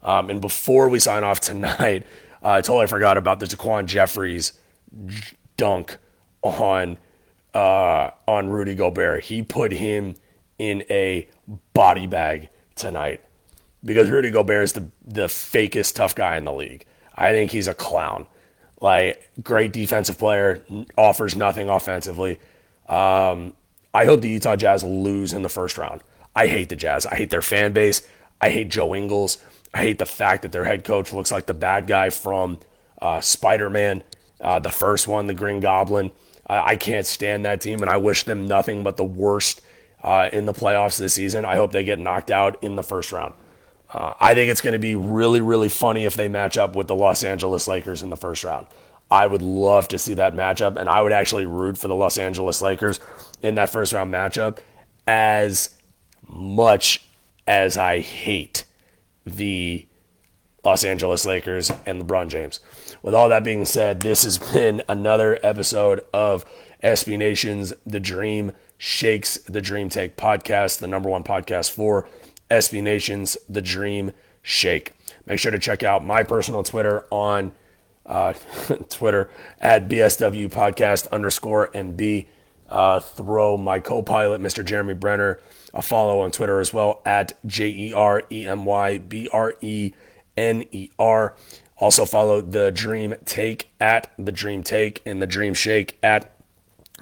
Um, 0.03 0.29
and 0.29 0.41
before 0.41 0.89
we 0.89 0.99
sign 0.99 1.23
off 1.23 1.39
tonight, 1.39 2.05
uh, 2.43 2.49
I 2.49 2.61
totally 2.61 2.87
forgot 2.87 3.17
about 3.17 3.39
the 3.39 3.45
DaQuan 3.45 3.85
Jeffries 3.85 4.53
dunk 5.57 5.97
on 6.41 6.97
uh, 7.53 8.11
on 8.27 8.49
Rudy 8.49 8.75
Gobert. 8.75 9.23
He 9.25 9.41
put 9.41 9.71
him 9.71 10.15
in 10.61 10.83
a 10.91 11.27
body 11.73 12.05
bag 12.05 12.49
tonight 12.75 13.19
because 13.83 14.11
Rudy 14.11 14.29
Gobert 14.29 14.63
is 14.63 14.73
the 14.73 14.87
the 15.03 15.25
fakest 15.25 15.95
tough 15.95 16.13
guy 16.13 16.37
in 16.37 16.45
the 16.45 16.53
league. 16.53 16.85
I 17.15 17.31
think 17.31 17.49
he's 17.49 17.67
a 17.67 17.73
clown. 17.73 18.27
Like 18.79 19.31
great 19.43 19.73
defensive 19.73 20.19
player, 20.19 20.63
offers 20.95 21.35
nothing 21.35 21.67
offensively. 21.67 22.39
Um, 22.87 23.53
I 23.91 24.05
hope 24.05 24.21
the 24.21 24.29
Utah 24.29 24.55
Jazz 24.55 24.83
lose 24.83 25.33
in 25.33 25.41
the 25.41 25.49
first 25.49 25.79
round. 25.79 26.01
I 26.35 26.45
hate 26.45 26.69
the 26.69 26.75
Jazz. 26.75 27.07
I 27.07 27.15
hate 27.15 27.31
their 27.31 27.41
fan 27.41 27.73
base. 27.73 28.03
I 28.39 28.49
hate 28.49 28.69
Joe 28.69 28.93
Ingles. 28.93 29.39
I 29.73 29.79
hate 29.79 29.97
the 29.97 30.05
fact 30.05 30.43
that 30.43 30.51
their 30.51 30.65
head 30.65 30.83
coach 30.83 31.11
looks 31.11 31.31
like 31.31 31.47
the 31.47 31.53
bad 31.55 31.87
guy 31.87 32.11
from 32.11 32.59
uh, 33.01 33.19
Spider 33.21 33.69
Man, 33.69 34.03
uh, 34.39 34.59
the 34.59 34.69
first 34.69 35.07
one, 35.07 35.25
the 35.25 35.33
Green 35.33 35.59
Goblin. 35.59 36.11
I, 36.47 36.71
I 36.71 36.75
can't 36.75 37.05
stand 37.05 37.45
that 37.45 37.61
team, 37.61 37.81
and 37.81 37.89
I 37.89 37.97
wish 37.97 38.23
them 38.23 38.47
nothing 38.47 38.83
but 38.83 38.97
the 38.97 39.03
worst 39.03 39.61
uh, 40.03 40.29
in 40.31 40.45
the 40.45 40.53
playoffs 40.53 40.97
this 40.97 41.13
season. 41.13 41.45
I 41.45 41.55
hope 41.55 41.71
they 41.71 41.83
get 41.83 41.99
knocked 41.99 42.31
out 42.31 42.61
in 42.63 42.75
the 42.75 42.83
first 42.83 43.11
round. 43.11 43.33
Uh, 43.93 44.13
I 44.19 44.33
think 44.33 44.49
it's 44.49 44.61
going 44.61 44.73
to 44.73 44.79
be 44.79 44.95
really, 44.95 45.41
really 45.41 45.69
funny 45.69 46.05
if 46.05 46.15
they 46.15 46.29
match 46.29 46.57
up 46.57 46.75
with 46.75 46.87
the 46.87 46.95
Los 46.95 47.23
Angeles 47.23 47.67
Lakers 47.67 48.01
in 48.01 48.09
the 48.09 48.17
first 48.17 48.43
round. 48.43 48.67
I 49.09 49.27
would 49.27 49.41
love 49.41 49.89
to 49.89 49.99
see 49.99 50.13
that 50.13 50.33
matchup, 50.33 50.77
and 50.77 50.87
I 50.87 51.01
would 51.01 51.11
actually 51.11 51.45
root 51.45 51.77
for 51.77 51.89
the 51.89 51.95
Los 51.95 52.17
Angeles 52.17 52.61
Lakers 52.61 53.01
in 53.41 53.55
that 53.55 53.69
first 53.69 53.91
round 53.91 54.13
matchup 54.13 54.59
as 55.05 55.71
much 56.27 57.03
as 57.45 57.77
I 57.77 57.99
hate 57.99 58.63
the 59.25 59.85
Los 60.63 60.85
Angeles 60.85 61.25
Lakers 61.25 61.71
and 61.85 62.03
LeBron 62.03 62.29
James. 62.29 62.61
With 63.01 63.13
all 63.13 63.27
that 63.29 63.43
being 63.43 63.65
said, 63.65 63.99
this 63.99 64.23
has 64.23 64.37
been 64.37 64.81
another 64.87 65.39
episode 65.43 66.05
of 66.13 66.45
SB 66.83 67.17
Nation's 67.17 67.73
The 67.85 67.99
Dream 67.99 68.53
Shakes 68.83 69.37
the 69.47 69.61
Dream 69.61 69.89
Take 69.89 70.17
podcast, 70.17 70.79
the 70.79 70.87
number 70.87 71.07
one 71.07 71.23
podcast 71.23 71.69
for 71.69 72.09
SB 72.49 72.81
Nation's 72.81 73.37
The 73.47 73.61
Dream 73.61 74.11
Shake. 74.41 74.93
Make 75.27 75.37
sure 75.37 75.51
to 75.51 75.59
check 75.59 75.83
out 75.83 76.03
my 76.03 76.23
personal 76.23 76.63
Twitter 76.63 77.05
on 77.11 77.51
uh, 78.07 78.33
Twitter 78.89 79.29
at 79.59 79.87
BSW 79.87 80.49
podcast 80.49 81.07
underscore 81.11 81.67
MB. 81.73 82.25
Uh, 82.67 82.99
throw 82.99 83.55
my 83.55 83.79
co 83.79 84.01
pilot, 84.01 84.41
Mr. 84.41 84.65
Jeremy 84.65 84.95
Brener, 84.95 85.37
a 85.75 85.83
follow 85.83 86.21
on 86.21 86.31
Twitter 86.31 86.59
as 86.59 86.73
well 86.73 87.03
at 87.05 87.37
J 87.45 87.67
E 87.67 87.93
R 87.93 88.23
E 88.31 88.47
M 88.47 88.65
Y 88.65 88.97
B 88.97 89.29
R 89.31 89.53
E 89.61 89.93
N 90.35 90.65
E 90.71 90.89
R. 90.97 91.35
Also 91.77 92.03
follow 92.03 92.41
the 92.41 92.71
Dream 92.71 93.13
Take 93.25 93.69
at 93.79 94.11
the 94.17 94.31
Dream 94.31 94.63
Take 94.63 95.03
and 95.05 95.21
the 95.21 95.27
Dream 95.27 95.53
Shake 95.53 95.99
at 96.01 96.33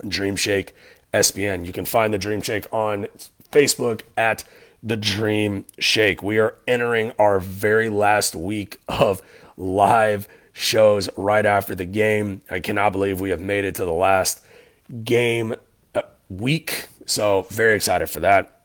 Dream 0.05 0.35
Shake 0.35 0.75
SBN. 1.13 1.65
You 1.65 1.73
can 1.73 1.85
find 1.85 2.13
the 2.13 2.17
Dream 2.17 2.41
Shake 2.41 2.67
on 2.71 3.07
Facebook 3.51 4.01
at 4.17 4.43
the 4.81 4.97
Dream 4.97 5.65
Shake. 5.77 6.23
We 6.23 6.39
are 6.39 6.55
entering 6.67 7.11
our 7.19 7.39
very 7.39 7.89
last 7.89 8.35
week 8.35 8.79
of 8.87 9.21
live 9.57 10.27
shows 10.53 11.09
right 11.15 11.45
after 11.45 11.75
the 11.75 11.85
game. 11.85 12.41
I 12.49 12.59
cannot 12.59 12.91
believe 12.91 13.19
we 13.19 13.29
have 13.29 13.41
made 13.41 13.65
it 13.65 13.75
to 13.75 13.85
the 13.85 13.93
last 13.93 14.43
game 15.03 15.55
uh, 15.95 16.01
week. 16.29 16.87
So, 17.05 17.47
very 17.49 17.75
excited 17.75 18.09
for 18.09 18.19
that. 18.19 18.55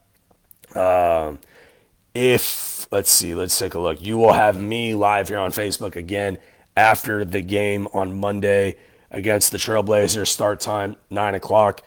Um, 0.75 1.39
if, 2.15 2.87
let's 2.93 3.11
see, 3.11 3.35
let's 3.35 3.59
take 3.59 3.75
a 3.75 3.79
look. 3.81 4.03
You 4.03 4.19
will 4.19 4.33
have 4.33 4.61
me 4.61 4.95
live 4.95 5.29
here 5.29 5.39
on 5.39 5.53
Facebook 5.53 5.97
again 5.97 6.39
after 6.77 7.25
the 7.25 7.41
game 7.41 7.89
on 7.93 8.19
Monday 8.19 8.77
against 9.11 9.53
the 9.53 9.59
Trailblazers. 9.59 10.29
Start 10.29 10.61
time, 10.61 10.97
9 11.11 11.35
o'clock. 11.35 11.83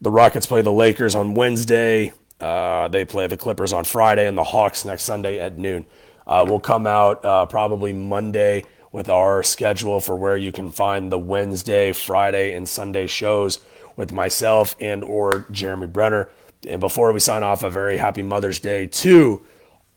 The 0.00 0.10
Rockets 0.10 0.46
play 0.46 0.62
the 0.62 0.72
Lakers 0.72 1.14
on 1.14 1.34
Wednesday. 1.34 2.12
Uh, 2.40 2.88
they 2.88 3.04
play 3.04 3.26
the 3.26 3.36
Clippers 3.36 3.72
on 3.72 3.84
Friday 3.84 4.26
and 4.26 4.36
the 4.36 4.44
Hawks 4.44 4.84
next 4.84 5.04
Sunday 5.04 5.38
at 5.38 5.56
noon. 5.56 5.86
Uh, 6.26 6.44
we'll 6.46 6.60
come 6.60 6.86
out 6.86 7.24
uh, 7.24 7.46
probably 7.46 7.92
Monday 7.92 8.64
with 8.92 9.08
our 9.08 9.42
schedule 9.42 10.00
for 10.00 10.16
where 10.16 10.36
you 10.36 10.52
can 10.52 10.70
find 10.70 11.10
the 11.10 11.18
Wednesday, 11.18 11.92
Friday, 11.92 12.54
and 12.54 12.68
Sunday 12.68 13.06
shows 13.06 13.60
with 13.96 14.12
myself 14.12 14.76
and 14.80 15.02
or 15.04 15.46
Jeremy 15.50 15.86
Brener. 15.86 16.28
And 16.68 16.80
before 16.80 17.12
we 17.12 17.20
sign 17.20 17.42
off, 17.42 17.62
a 17.62 17.70
very 17.70 17.96
happy 17.96 18.22
Mother's 18.22 18.58
Day 18.58 18.86
to 18.86 19.44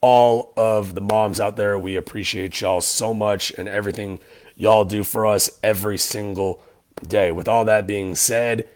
all 0.02 0.54
of 0.58 0.96
the 0.96 1.02
moms 1.02 1.40
out 1.40 1.56
there. 1.56 1.78
We 1.78 1.96
appreciate 1.96 2.60
y'all 2.62 2.82
so 2.82 3.14
much 3.14 3.52
and 3.58 3.68
everything 3.68 4.20
y'all 4.56 4.86
do 4.86 5.04
for 5.04 5.26
us 5.26 5.50
every 5.64 5.98
single 5.98 6.62
day. 7.08 7.32
With 7.32 7.48
all 7.48 7.66
that 7.66 7.88
being 7.88 8.16
said, 8.16 8.68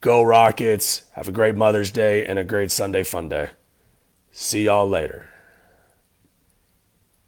go 0.00 0.22
Rockets. 0.22 1.02
Have 1.12 1.28
a 1.28 1.32
great 1.32 1.54
Mother's 1.54 1.90
Day 1.90 2.24
and 2.26 2.38
a 2.38 2.44
great 2.44 2.70
Sunday 2.70 3.02
fun 3.02 3.28
day. 3.28 3.50
See 4.32 4.64
y'all 4.64 4.88
later. 4.88 5.28